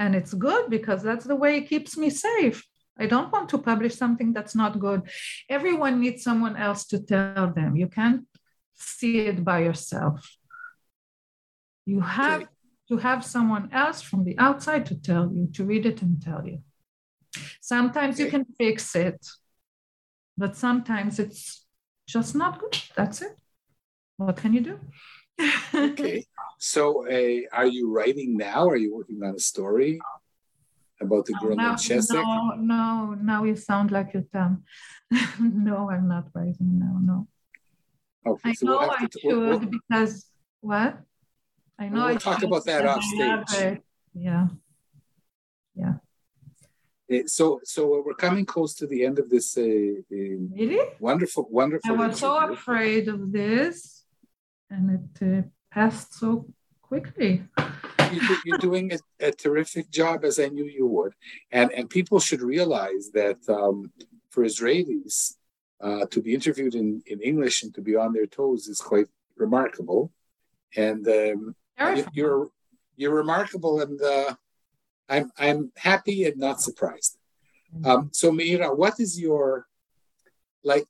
And 0.00 0.16
it's 0.16 0.32
good 0.32 0.70
because 0.70 1.02
that's 1.02 1.26
the 1.26 1.36
way 1.36 1.58
it 1.58 1.68
keeps 1.68 1.92
me 2.02 2.08
safe. 2.08 2.58
I 2.98 3.06
don't 3.06 3.30
want 3.30 3.50
to 3.50 3.58
publish 3.58 3.94
something 3.94 4.32
that's 4.32 4.54
not 4.54 4.80
good. 4.86 5.00
Everyone 5.48 6.00
needs 6.00 6.22
someone 6.22 6.56
else 6.56 6.86
to 6.86 6.98
tell 7.12 7.52
them. 7.58 7.76
You 7.76 7.88
can't 7.98 8.22
see 8.74 9.18
it 9.30 9.44
by 9.44 9.58
yourself. 9.68 10.18
You 11.84 12.00
have 12.00 12.48
to 12.88 12.96
have 12.96 13.24
someone 13.24 13.68
else 13.72 14.00
from 14.00 14.24
the 14.24 14.36
outside 14.38 14.86
to 14.86 14.94
tell 14.94 15.30
you, 15.34 15.48
to 15.56 15.64
read 15.64 15.84
it 15.84 16.00
and 16.02 16.20
tell 16.20 16.42
you. 16.46 16.58
Sometimes 17.60 18.18
you 18.18 18.28
can 18.34 18.46
fix 18.58 18.96
it, 18.96 19.20
but 20.36 20.56
sometimes 20.56 21.18
it's 21.18 21.66
just 22.08 22.34
not 22.34 22.58
good. 22.58 22.76
That's 22.96 23.20
it. 23.20 23.36
What 24.16 24.36
can 24.36 24.54
you 24.54 24.62
do? 24.62 24.80
Okay. 25.74 26.26
So, 26.62 27.08
uh, 27.08 27.40
are 27.56 27.66
you 27.66 27.90
writing 27.90 28.36
now? 28.36 28.68
Are 28.68 28.76
you 28.76 28.94
working 28.94 29.22
on 29.22 29.34
a 29.34 29.38
story? 29.38 29.98
about 31.00 31.26
the 31.26 31.32
girl 31.34 31.56
named 31.56 31.78
Chesek? 31.78 32.12
No, 32.12 32.54
no, 32.56 33.14
now 33.14 33.44
you 33.44 33.56
sound 33.56 33.90
like 33.90 34.12
Yotam. 34.12 34.62
no, 35.40 35.90
I'm 35.90 36.08
not 36.08 36.28
writing 36.34 36.78
now. 36.78 36.98
No. 37.02 37.28
Okay, 38.26 38.50
I 38.50 38.52
so 38.52 38.66
know 38.66 38.78
we'll 38.78 38.90
I 38.90 39.06
to, 39.06 39.18
should 39.18 39.20
we'll, 39.24 39.40
we'll, 39.40 39.58
because 39.58 40.26
what? 40.60 40.98
I 41.78 41.88
know 41.88 42.06
we'll 42.06 42.14
I 42.14 42.16
talk 42.16 42.42
about 42.42 42.64
that 42.66 42.86
off 42.86 43.02
stage. 43.02 43.80
Yeah. 44.14 44.48
Yeah. 45.74 45.94
Uh, 47.12 47.26
so, 47.26 47.60
so 47.64 48.02
we're 48.04 48.14
coming 48.14 48.44
close 48.44 48.74
to 48.74 48.86
the 48.86 49.04
end 49.04 49.18
of 49.18 49.30
this. 49.30 49.56
Uh, 49.56 49.62
uh, 49.62 49.64
really? 50.10 50.80
Wonderful, 51.00 51.48
wonderful. 51.50 51.90
I 51.90 52.06
was 52.06 52.20
so 52.20 52.52
afraid 52.52 53.08
of 53.08 53.32
this, 53.32 53.99
and 54.70 55.10
it 55.20 55.22
uh, 55.38 55.42
passed 55.70 56.14
so 56.14 56.46
quickly 56.82 57.42
you're, 58.44 58.58
doing 58.58 58.92
a, 58.92 59.26
a, 59.28 59.32
terrific 59.32 59.90
job, 59.90 60.24
as 60.24 60.38
I 60.38 60.48
knew 60.48 60.64
you 60.64 60.86
would. 60.86 61.14
And 61.50 61.72
and 61.72 61.88
people 61.88 62.20
should 62.20 62.42
realize 62.42 63.10
that 63.14 63.38
um, 63.48 63.92
for 64.30 64.44
Israelis 64.44 65.34
uh, 65.80 66.06
to 66.06 66.22
be 66.22 66.34
interviewed 66.34 66.74
in, 66.74 67.02
in 67.06 67.20
English 67.20 67.62
and 67.62 67.74
to 67.74 67.80
be 67.80 67.96
on 67.96 68.12
their 68.12 68.26
toes 68.26 68.68
is 68.68 68.80
quite 68.80 69.06
remarkable. 69.36 70.12
And 70.76 71.06
um, 71.08 71.56
you're 72.12 72.48
you're 72.96 73.14
remarkable, 73.14 73.80
and 73.80 74.00
uh, 74.00 74.34
I'm 75.08 75.30
I'm 75.38 75.72
happy 75.76 76.24
and 76.24 76.36
not 76.36 76.60
surprised. 76.60 77.16
Um, 77.84 78.10
so 78.12 78.32
Meira, 78.32 78.76
what 78.76 78.98
is 78.98 79.20
your 79.20 79.66
like 80.64 80.86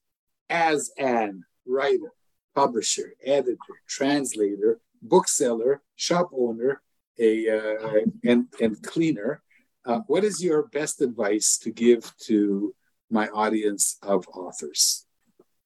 as 0.48 0.90
an 0.98 1.44
writer, 1.66 2.12
publisher, 2.54 3.14
editor, 3.24 3.76
translator, 3.88 4.80
bookseller, 5.02 5.82
shop 5.96 6.30
owner, 6.36 6.82
a 7.18 7.48
uh, 7.48 8.00
and 8.24 8.46
and 8.60 8.82
cleaner. 8.82 9.42
Uh, 9.84 10.00
what 10.06 10.24
is 10.24 10.42
your 10.42 10.68
best 10.68 11.00
advice 11.00 11.58
to 11.58 11.70
give 11.70 12.12
to 12.18 12.74
my 13.10 13.28
audience 13.28 13.98
of 14.02 14.26
authors? 14.28 15.06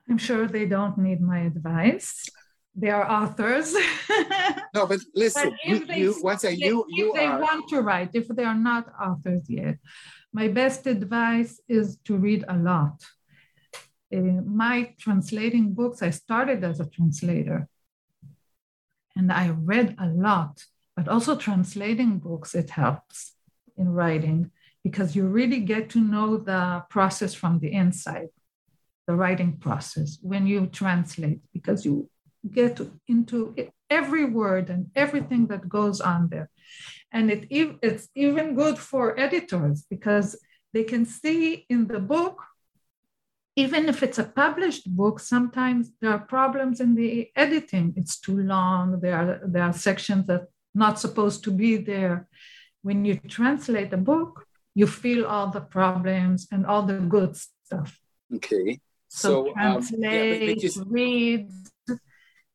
I'm 0.09 0.19
sure 0.19 0.47
they 0.47 0.67
don't 0.67 0.99
need 0.99 1.21
my 1.21 1.41
advice. 1.41 2.29
They 2.77 2.91
are 2.91 3.09
authors. 3.09 3.75
no, 4.75 4.87
but 4.87 5.01
listen, 5.15 5.51
but 5.51 5.59
you, 5.65 5.87
they, 5.87 5.99
you, 5.99 6.15
once 6.23 6.43
they, 6.43 6.55
you, 6.55 6.85
you 6.89 7.11
if 7.11 7.15
they 7.15 7.27
are... 7.27 7.41
want 7.41 7.69
to 7.69 7.81
write, 7.81 8.11
if 8.15 8.29
they 8.29 8.45
are 8.45 8.59
not 8.59 8.93
authors 9.01 9.49
yet, 9.49 9.77
my 10.33 10.49
best 10.49 10.87
advice 10.87 11.61
is 11.69 11.99
to 12.05 12.17
read 12.17 12.45
a 12.49 12.57
lot. 12.57 13.01
Uh, 14.13 14.43
my 14.45 14.95
translating 14.99 15.73
books, 15.73 16.03
I 16.03 16.11
started 16.11 16.65
as 16.65 16.81
a 16.81 16.87
translator 16.87 17.69
and 19.17 19.33
I 19.33 19.51
read 19.51 19.97
a 19.99 20.07
lot 20.07 20.65
but 20.97 21.09
also 21.09 21.37
translating 21.37 22.19
books, 22.19 22.55
it 22.55 22.71
helps 22.71 23.33
in 23.77 23.89
writing 23.89 24.51
because 24.83 25.17
you 25.17 25.27
really 25.27 25.61
get 25.61 25.91
to 25.91 26.01
know 26.01 26.37
the 26.37 26.85
process 26.89 27.35
from 27.35 27.59
the 27.59 27.73
inside, 27.73 28.29
the 29.07 29.15
writing 29.15 29.57
process 29.57 30.19
when 30.23 30.47
you 30.47 30.67
translate, 30.67 31.41
because 31.53 31.85
you 31.85 32.09
get 32.51 32.81
into 33.09 33.55
every 33.91 34.25
word 34.25 34.71
and 34.71 34.91
everything 34.95 35.47
that 35.47 35.69
goes 35.69 36.01
on 36.01 36.29
there. 36.29 36.51
And 37.11 37.31
it, 37.31 37.47
it's 37.51 38.09
even 38.15 38.55
good 38.55 38.79
for 38.79 39.19
editors 39.19 39.85
because 39.89 40.39
they 40.73 40.85
can 40.85 41.07
see 41.07 41.67
in 41.69 41.87
the 41.87 42.01
book 42.01 42.43
even 43.57 43.89
if 43.89 44.03
it's 44.03 44.19
a 44.19 44.25
published 44.25 44.85
book, 44.97 45.21
sometimes 45.21 45.91
there 46.01 46.11
are 46.11 46.19
problems 46.19 46.81
in 46.81 46.95
the 46.95 47.31
editing. 47.37 47.95
It's 47.97 48.19
too 48.19 48.39
long. 48.39 49.01
There 49.01 49.17
are, 49.17 49.41
there 49.47 49.63
are 49.63 49.73
sections 49.73 50.27
that 50.27 50.49
not 50.75 50.99
supposed 50.99 51.45
to 51.45 51.51
be 51.51 51.77
there. 51.77 52.29
When 52.83 53.05
you 53.05 53.17
translate 53.17 53.93
a 53.93 53.97
book, 53.97 54.47
you 54.75 54.87
feel 54.87 55.25
all 55.25 55.51
the 55.51 55.61
problems 55.61 56.49
and 56.51 56.67
all 56.67 56.83
the 56.83 56.99
good 56.99 57.37
stuff. 57.37 57.99
Okay. 58.35 58.81
So, 59.09 59.47
so 59.47 59.53
translate, 59.53 60.43
um, 60.43 60.49
yeah, 60.49 60.55
just... 60.57 60.83
read, 60.87 61.49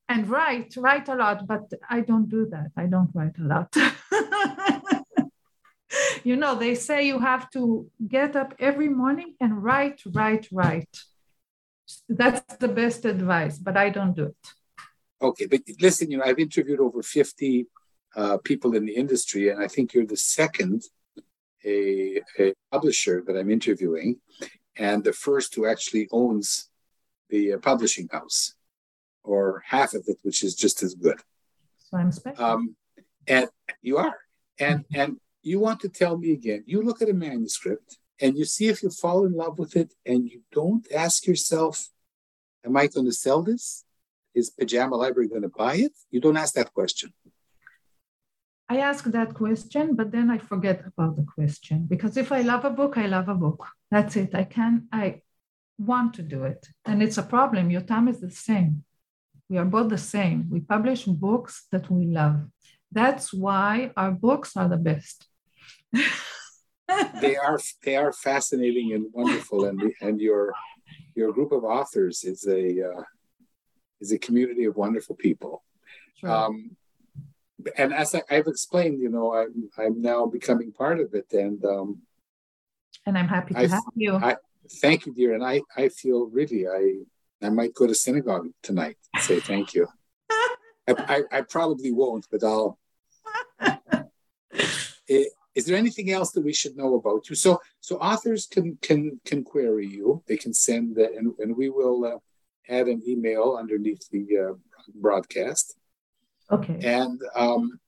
and 0.09 0.27
write, 0.27 0.75
write 0.75 1.07
a 1.07 1.15
lot, 1.15 1.47
but 1.47 1.71
I 1.89 2.01
don't 2.01 2.27
do 2.27 2.47
that. 2.47 2.71
I 2.75 2.87
don't 2.87 3.11
write 3.13 3.37
a 3.39 3.43
lot. 3.43 3.73
you 6.23 6.35
know, 6.35 6.55
they 6.55 6.75
say 6.75 7.07
you 7.07 7.19
have 7.19 7.49
to 7.51 7.89
get 8.07 8.35
up 8.35 8.53
every 8.59 8.89
morning 8.89 9.35
and 9.39 9.63
write, 9.63 10.01
write, 10.05 10.47
write. 10.51 10.95
That's 12.07 12.55
the 12.57 12.67
best 12.67 13.05
advice, 13.05 13.57
but 13.57 13.75
I 13.75 13.89
don't 13.89 14.15
do 14.15 14.25
it. 14.25 14.47
Okay, 15.21 15.47
but 15.47 15.61
listen, 15.81 16.11
you 16.11 16.17
know, 16.17 16.23
I've 16.23 16.39
interviewed 16.39 16.79
over 16.79 17.01
50 17.01 17.67
uh, 18.15 18.37
people 18.43 18.75
in 18.75 18.85
the 18.85 18.95
industry, 18.95 19.49
and 19.49 19.61
I 19.61 19.67
think 19.67 19.93
you're 19.93 20.05
the 20.05 20.17
second 20.17 20.83
a, 21.65 22.21
a, 22.39 22.53
publisher 22.71 23.23
that 23.27 23.37
I'm 23.37 23.51
interviewing. 23.51 24.19
and 24.77 25.03
the 25.03 25.11
first 25.11 25.55
who 25.55 25.65
actually 25.65 26.07
owns 26.11 26.69
the 27.29 27.53
uh, 27.53 27.57
publishing 27.57 28.07
house, 28.11 28.55
or 29.23 29.61
half 29.65 29.93
of 29.93 30.03
it, 30.07 30.17
which 30.23 30.41
is 30.43 30.55
just 30.55 30.81
as 30.83 30.95
good. 30.95 31.19
So 31.77 31.97
I'm 31.97 32.11
special. 32.11 32.43
Um, 32.43 32.75
and 33.27 33.49
you 33.81 33.97
are, 33.97 34.17
and 34.59 34.85
and 34.93 35.19
you 35.51 35.59
want 35.59 35.79
to 35.81 35.89
tell 36.01 36.15
me 36.23 36.29
again. 36.39 36.61
You 36.71 36.79
look 36.87 36.99
at 37.01 37.13
a 37.15 37.17
manuscript 37.27 37.89
and 38.21 38.31
you 38.39 38.45
see 38.55 38.67
if 38.73 38.77
you 38.83 38.89
fall 39.03 39.19
in 39.27 39.33
love 39.43 39.55
with 39.61 39.73
it, 39.83 39.89
and 40.05 40.19
you 40.31 40.39
don't 40.59 40.85
ask 41.05 41.17
yourself, 41.31 41.75
"Am 42.65 42.73
I 42.81 42.83
going 42.93 43.07
to 43.11 43.17
sell 43.25 43.41
this? 43.51 43.63
Is 44.39 44.45
Pajama 44.59 44.95
Library 45.03 45.29
going 45.33 45.47
to 45.49 45.55
buy 45.63 45.75
it?" 45.87 45.95
You 46.13 46.19
don't 46.25 46.39
ask 46.43 46.51
that 46.59 46.69
question. 46.79 47.09
I 48.75 48.77
ask 48.91 49.01
that 49.17 49.31
question, 49.43 49.95
but 49.99 50.11
then 50.15 50.27
I 50.35 50.37
forget 50.51 50.79
about 50.91 51.13
the 51.19 51.27
question 51.35 51.77
because 51.93 52.13
if 52.23 52.29
I 52.37 52.41
love 52.51 52.63
a 52.65 52.73
book, 52.81 52.93
I 53.03 53.07
love 53.15 53.27
a 53.27 53.39
book. 53.45 53.61
That's 53.93 54.15
it. 54.23 54.31
I 54.43 54.45
can, 54.57 54.73
I 55.03 55.05
want 55.91 56.09
to 56.17 56.23
do 56.35 56.39
it. 56.43 56.61
And 56.85 57.01
it's 57.01 57.17
a 57.17 57.29
problem. 57.35 57.63
Yotam 57.69 58.07
is 58.13 58.19
the 58.19 58.29
same. 58.29 58.73
We 59.49 59.57
are 59.57 59.69
both 59.75 59.89
the 59.89 60.03
same. 60.15 60.37
We 60.51 60.59
publish 60.59 61.05
books 61.05 61.53
that 61.71 61.89
we 61.89 62.05
love. 62.21 62.37
That's 62.91 63.33
why 63.33 63.91
our 63.97 64.11
books 64.11 64.55
are 64.55 64.69
the 64.69 64.83
best. 64.91 65.28
they 67.21 67.35
are 67.35 67.59
they 67.83 67.95
are 67.95 68.11
fascinating 68.11 68.93
and 68.93 69.07
wonderful, 69.13 69.65
and 69.65 69.93
and 70.01 70.19
your 70.19 70.53
your 71.15 71.31
group 71.31 71.51
of 71.51 71.63
authors 71.63 72.23
is 72.23 72.47
a 72.47 72.89
uh, 72.89 73.03
is 74.01 74.11
a 74.11 74.17
community 74.17 74.65
of 74.65 74.75
wonderful 74.75 75.15
people. 75.15 75.63
Sure. 76.15 76.29
Um, 76.29 76.75
and 77.77 77.93
as 77.93 78.15
I, 78.15 78.21
have 78.29 78.47
explained, 78.47 78.99
you 79.01 79.09
know, 79.09 79.33
I'm 79.33 79.69
I'm 79.77 80.01
now 80.01 80.25
becoming 80.25 80.71
part 80.71 80.99
of 80.99 81.13
it, 81.13 81.31
and 81.33 81.63
um, 81.65 82.01
and 83.05 83.17
I'm 83.17 83.27
happy 83.27 83.53
to 83.53 83.59
I, 83.59 83.67
have 83.67 83.83
you. 83.95 84.15
I, 84.15 84.35
thank 84.81 85.05
you, 85.05 85.13
dear, 85.13 85.33
and 85.33 85.43
I 85.43 85.61
I 85.75 85.89
feel 85.89 86.27
really 86.27 86.67
I 86.67 86.99
I 87.45 87.49
might 87.49 87.73
go 87.73 87.87
to 87.87 87.95
synagogue 87.95 88.47
tonight 88.63 88.97
and 89.13 89.23
say 89.23 89.39
thank 89.39 89.73
you. 89.73 89.87
I, 90.31 90.93
I, 91.31 91.37
I 91.39 91.41
probably 91.41 91.91
won't, 91.91 92.27
but 92.31 92.43
I'll. 92.43 92.77
It, 95.11 95.31
is 95.55 95.65
there 95.65 95.77
anything 95.77 96.11
else 96.11 96.31
that 96.31 96.45
we 96.45 96.53
should 96.53 96.77
know 96.77 96.95
about 96.95 97.29
you? 97.29 97.35
So 97.35 97.59
so 97.81 97.97
authors 97.97 98.45
can 98.45 98.77
can 98.81 99.19
can 99.25 99.43
query 99.43 99.87
you. 99.87 100.23
They 100.27 100.37
can 100.37 100.53
send 100.53 100.95
the, 100.95 101.05
and 101.17 101.33
and 101.39 101.55
we 101.55 101.69
will 101.69 102.05
uh, 102.05 102.17
add 102.67 102.87
an 102.87 103.01
email 103.07 103.57
underneath 103.59 104.09
the 104.09 104.25
uh, 104.37 104.53
broadcast 104.95 105.79
Okay. 106.51 106.79
And 106.83 107.21
um, 107.35 107.79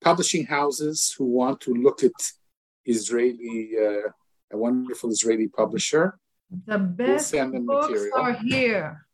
publishing 0.00 0.46
houses 0.46 1.14
who 1.16 1.24
want 1.24 1.60
to 1.62 1.74
look 1.74 2.02
at 2.02 2.12
Israeli, 2.84 3.72
uh, 3.78 4.08
a 4.50 4.56
wonderful 4.56 5.10
Israeli 5.10 5.48
publisher. 5.48 6.18
The 6.66 6.78
best 6.78 7.32
we'll 7.32 7.60
books 7.62 7.90
material. 7.90 8.18
are 8.18 8.32
here. 8.32 9.06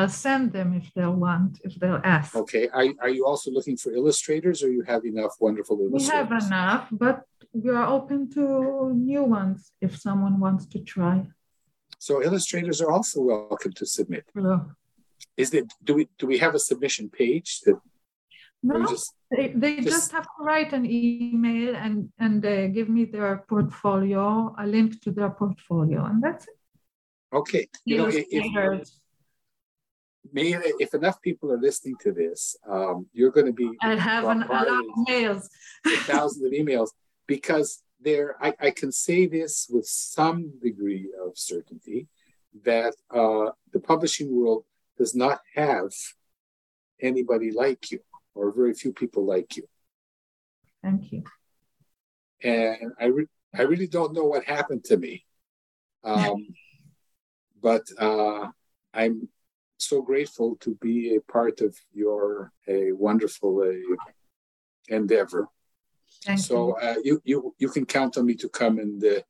I'll 0.00 0.08
send 0.08 0.44
them 0.56 0.68
if 0.80 0.86
they'll 0.94 1.20
want, 1.28 1.60
if 1.62 1.74
they'll 1.80 2.04
ask. 2.16 2.34
Okay. 2.34 2.64
Are, 2.68 2.86
are 3.02 3.12
you 3.16 3.26
also 3.26 3.50
looking 3.50 3.76
for 3.76 3.92
illustrators 3.92 4.62
or 4.64 4.70
you 4.70 4.82
have 4.92 5.04
enough 5.04 5.34
wonderful 5.38 5.76
illustrators? 5.78 6.08
We 6.08 6.16
have 6.16 6.32
enough, 6.46 6.88
but 6.90 7.16
we 7.52 7.68
are 7.78 7.86
open 7.86 8.30
to 8.36 8.44
new 8.94 9.24
ones 9.24 9.72
if 9.86 9.92
someone 10.06 10.40
wants 10.40 10.64
to 10.72 10.78
try. 10.94 11.16
So 11.98 12.22
illustrators 12.22 12.80
are 12.80 12.90
also 12.90 13.20
welcome 13.20 13.72
to 13.80 13.84
submit. 13.84 14.24
Hello. 14.34 14.56
Is 15.36 15.52
it 15.52 15.66
do 15.84 15.92
we 15.98 16.08
do 16.18 16.24
we 16.32 16.38
have 16.44 16.54
a 16.54 16.62
submission 16.70 17.06
page 17.10 17.50
that 17.66 17.78
no, 18.62 18.86
just, 18.86 19.14
they, 19.30 19.48
they 19.62 19.76
just, 19.76 19.88
just, 19.88 20.12
have 20.12 20.24
to 20.24 20.40
write 20.48 20.72
an 20.72 20.84
email 20.86 21.76
and 21.84 21.96
and 22.18 22.44
uh, 22.44 22.66
give 22.76 22.88
me 22.96 23.04
their 23.04 23.44
portfolio, 23.52 24.54
a 24.58 24.66
link 24.66 25.00
to 25.04 25.10
their 25.10 25.30
portfolio, 25.30 26.04
and 26.10 26.22
that's 26.24 26.44
it. 26.52 26.58
Okay, 27.40 27.64
you 27.84 27.96
know, 27.98 28.08
if, 28.08 28.24
if 30.32 30.94
enough 30.94 31.20
people 31.22 31.50
are 31.52 31.58
listening 31.58 31.96
to 32.00 32.12
this, 32.12 32.56
um, 32.68 33.06
you're 33.12 33.30
going 33.30 33.46
to 33.46 33.52
be. 33.52 33.70
I 33.82 33.94
have 33.94 34.24
an, 34.24 34.42
a 34.42 34.52
lot 34.52 34.68
of 34.68 34.84
mails, 35.08 35.48
thousands 35.84 36.44
of 36.44 36.52
emails, 36.52 36.90
because 37.26 37.82
there, 38.00 38.36
I, 38.40 38.54
I 38.60 38.70
can 38.70 38.92
say 38.92 39.26
this 39.26 39.68
with 39.70 39.86
some 39.86 40.58
degree 40.62 41.10
of 41.24 41.36
certainty 41.36 42.08
that 42.64 42.94
uh, 43.10 43.50
the 43.72 43.80
publishing 43.80 44.34
world 44.34 44.64
does 44.98 45.14
not 45.14 45.40
have 45.54 45.90
anybody 47.00 47.50
like 47.50 47.90
you 47.90 48.00
or 48.34 48.52
very 48.52 48.74
few 48.74 48.92
people 48.92 49.24
like 49.24 49.56
you. 49.56 49.64
Thank 50.82 51.12
you. 51.12 51.24
And 52.42 52.92
I, 52.98 53.06
re- 53.06 53.26
I 53.56 53.62
really 53.62 53.86
don't 53.86 54.14
know 54.14 54.24
what 54.24 54.44
happened 54.44 54.84
to 54.84 54.96
me. 54.96 55.24
Um, 56.04 56.48
but 57.62 57.82
uh, 57.98 58.48
I'm 58.94 59.28
so 59.86 60.02
grateful 60.02 60.56
to 60.60 60.74
be 60.76 61.16
a 61.16 61.20
part 61.32 61.60
of 61.60 61.76
your 61.92 62.52
a 62.68 62.92
wonderful 62.92 63.60
uh, 63.60 63.96
endeavor. 64.88 65.48
Thank 66.24 66.40
so 66.40 66.78
you. 66.80 66.88
Uh, 66.88 66.94
you 67.04 67.22
you 67.24 67.54
you 67.58 67.68
can 67.68 67.86
count 67.86 68.16
on 68.18 68.26
me 68.26 68.34
to 68.34 68.48
come 68.48 68.78
and 68.78 69.02
uh, 69.04 69.20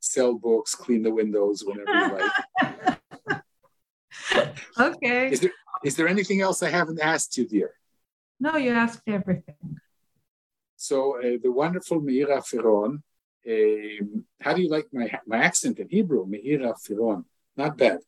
sell 0.00 0.34
books, 0.34 0.74
clean 0.74 1.02
the 1.02 1.12
windows 1.12 1.64
whenever 1.64 1.92
you 1.92 2.08
like. 2.18 2.32
okay. 4.78 5.30
Is 5.30 5.40
there 5.40 5.52
is 5.84 5.96
there 5.96 6.08
anything 6.08 6.40
else 6.40 6.62
I 6.62 6.70
haven't 6.70 7.00
asked 7.00 7.36
you, 7.36 7.46
dear? 7.46 7.72
No, 8.40 8.56
you 8.56 8.72
asked 8.72 9.02
everything. 9.06 9.80
So 10.76 11.18
uh, 11.18 11.38
the 11.42 11.50
wonderful 11.50 12.00
Meira 12.00 12.42
Firon, 12.42 13.02
uh, 13.48 14.04
how 14.40 14.52
do 14.54 14.62
you 14.62 14.68
like 14.68 14.86
my 14.92 15.10
my 15.26 15.38
accent 15.38 15.78
in 15.78 15.88
Hebrew? 15.88 16.26
Meira 16.26 16.74
Firon, 16.84 17.24
not 17.56 17.78
bad. 17.78 18.00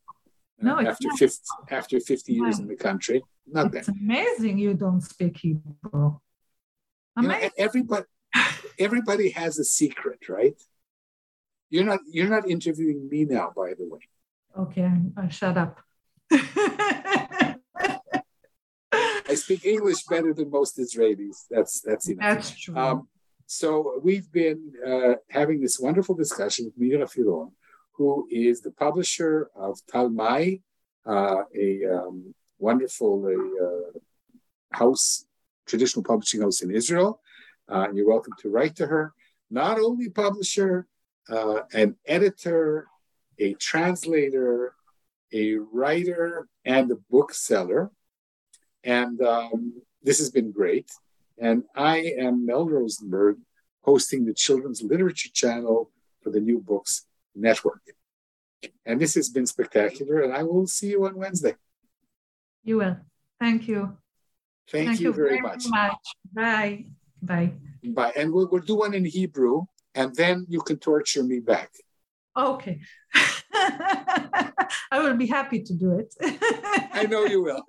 No, 0.59 0.77
uh, 0.79 0.83
after 0.83 1.09
not. 1.09 1.19
50, 1.19 1.41
after 1.71 2.01
50 2.01 2.33
years 2.33 2.59
in 2.59 2.67
the 2.67 2.77
country, 2.77 3.23
not 3.47 3.75
it's 3.75 3.89
bad. 3.89 3.97
amazing 3.97 4.59
you 4.59 4.75
don't 4.75 5.03
speak 5.03 5.37
Hebrew. 5.37 6.19
You 7.19 7.29
know, 7.29 7.49
everybody 7.59 8.05
everybody 8.79 9.31
has 9.31 9.59
a 9.59 9.65
secret, 9.65 10.29
right? 10.29 10.61
You're 11.71 11.85
not 11.85 12.01
you're 12.11 12.29
not 12.29 12.49
interviewing 12.49 13.09
me 13.09 13.25
now, 13.25 13.53
by 13.57 13.75
the 13.79 13.87
way. 13.89 14.01
Okay, 14.59 14.91
I'll 15.17 15.29
shut 15.29 15.59
up. 15.59 15.81
I 19.29 19.35
speak 19.35 19.65
English 19.67 20.05
better 20.05 20.33
than 20.33 20.51
most 20.51 20.79
Israelis. 20.79 21.45
That's 21.51 21.81
that's 21.81 22.09
enough. 22.09 22.35
That's 22.35 22.59
true. 22.59 22.77
Um, 22.77 23.09
so 23.47 24.01
we've 24.03 24.31
been 24.33 24.73
uh, 24.87 25.15
having 25.31 25.61
this 25.61 25.79
wonderful 25.79 26.15
discussion 26.15 26.67
with 26.67 26.79
Meira 26.79 27.07
Firon, 27.13 27.53
who 27.97 28.29
is 28.31 28.61
the 28.61 28.71
publisher 28.71 29.51
of 29.55 29.81
Tal-May, 29.91 30.61
uh, 31.07 31.43
a 31.55 31.85
um, 31.87 32.35
wonderful 32.59 33.27
uh, 33.27 33.99
house, 34.77 35.25
traditional 35.67 36.05
publishing 36.05 36.43
house 36.43 36.63
in 36.63 36.71
Israel. 36.71 37.21
Uh, 37.69 37.89
you're 37.93 38.09
welcome 38.09 38.35
to 38.41 38.51
write 38.51 38.77
to 38.77 38.87
her. 38.87 39.15
Not 39.51 39.79
only 39.79 40.11
publisher, 40.11 40.87
uh, 41.29 41.61
an 41.73 41.97
editor, 42.07 42.87
a 43.39 43.55
translator, 43.55 44.75
a 45.33 45.57
writer, 45.57 46.49
and 46.65 46.91
a 46.91 46.97
bookseller. 47.11 47.91
And 48.85 49.21
um, 49.23 49.83
this 50.03 50.19
has 50.19 50.31
been 50.31 50.53
great. 50.53 50.91
And 51.39 51.65
I 51.75 52.15
am 52.19 52.47
Mel 52.47 52.69
Rosenberg, 52.69 53.39
hosting 53.83 54.25
the 54.25 54.35
Children's 54.35 54.83
Literature 54.83 55.31
Channel 55.33 55.91
for 56.23 56.31
the 56.31 56.41
New 56.41 56.61
Books 56.61 57.06
Network. 57.37 57.83
And 58.85 59.01
this 59.01 59.15
has 59.15 59.29
been 59.29 59.47
spectacular, 59.47 60.23
and 60.23 60.33
I 60.33 60.43
will 60.43 60.67
see 60.67 60.89
you 60.89 61.05
on 61.07 61.17
Wednesday. 61.17 61.55
You 62.65 62.79
will. 62.79 62.97
Thank 63.39 63.69
you. 63.69 63.97
Thank, 64.71 64.89
Thank 64.89 65.01
you, 65.01 65.09
you, 65.09 65.13
very, 65.13 65.29
very 65.29 65.41
much. 65.41 65.69
much. 65.69 66.07
Bye. 66.33 66.87
Bye. 67.23 67.53
Bye. 67.85 68.13
And 68.17 68.33
we'll, 68.33 68.49
we'll 68.51 68.63
do 68.63 68.77
one 68.77 68.95
in 68.95 69.05
Hebrew, 69.05 69.67
and 69.95 70.15
then 70.17 70.47
you 70.49 70.61
can 70.61 70.79
torture 70.79 71.23
me 71.23 71.39
back. 71.39 71.71
Okay. 72.37 72.81
I 73.55 74.99
will 74.99 75.17
be 75.17 75.27
happy 75.27 75.63
to 75.63 75.73
do 75.73 75.99
it. 75.99 76.15
I 76.93 77.07
know 77.09 77.25
you 77.25 77.43
will. 77.43 77.67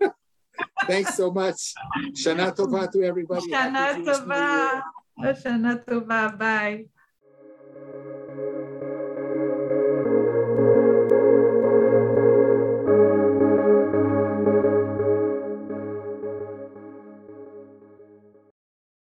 Thanks 0.85 1.15
so 1.15 1.31
much. 1.31 1.73
Shana 2.13 2.55
Tova 2.57 2.91
to 2.91 3.03
everybody. 3.03 3.47
Shana 3.47 4.03
Tova. 4.03 4.81
Shana 5.19 5.85
Tova. 5.85 6.37
Bye. 6.37 6.85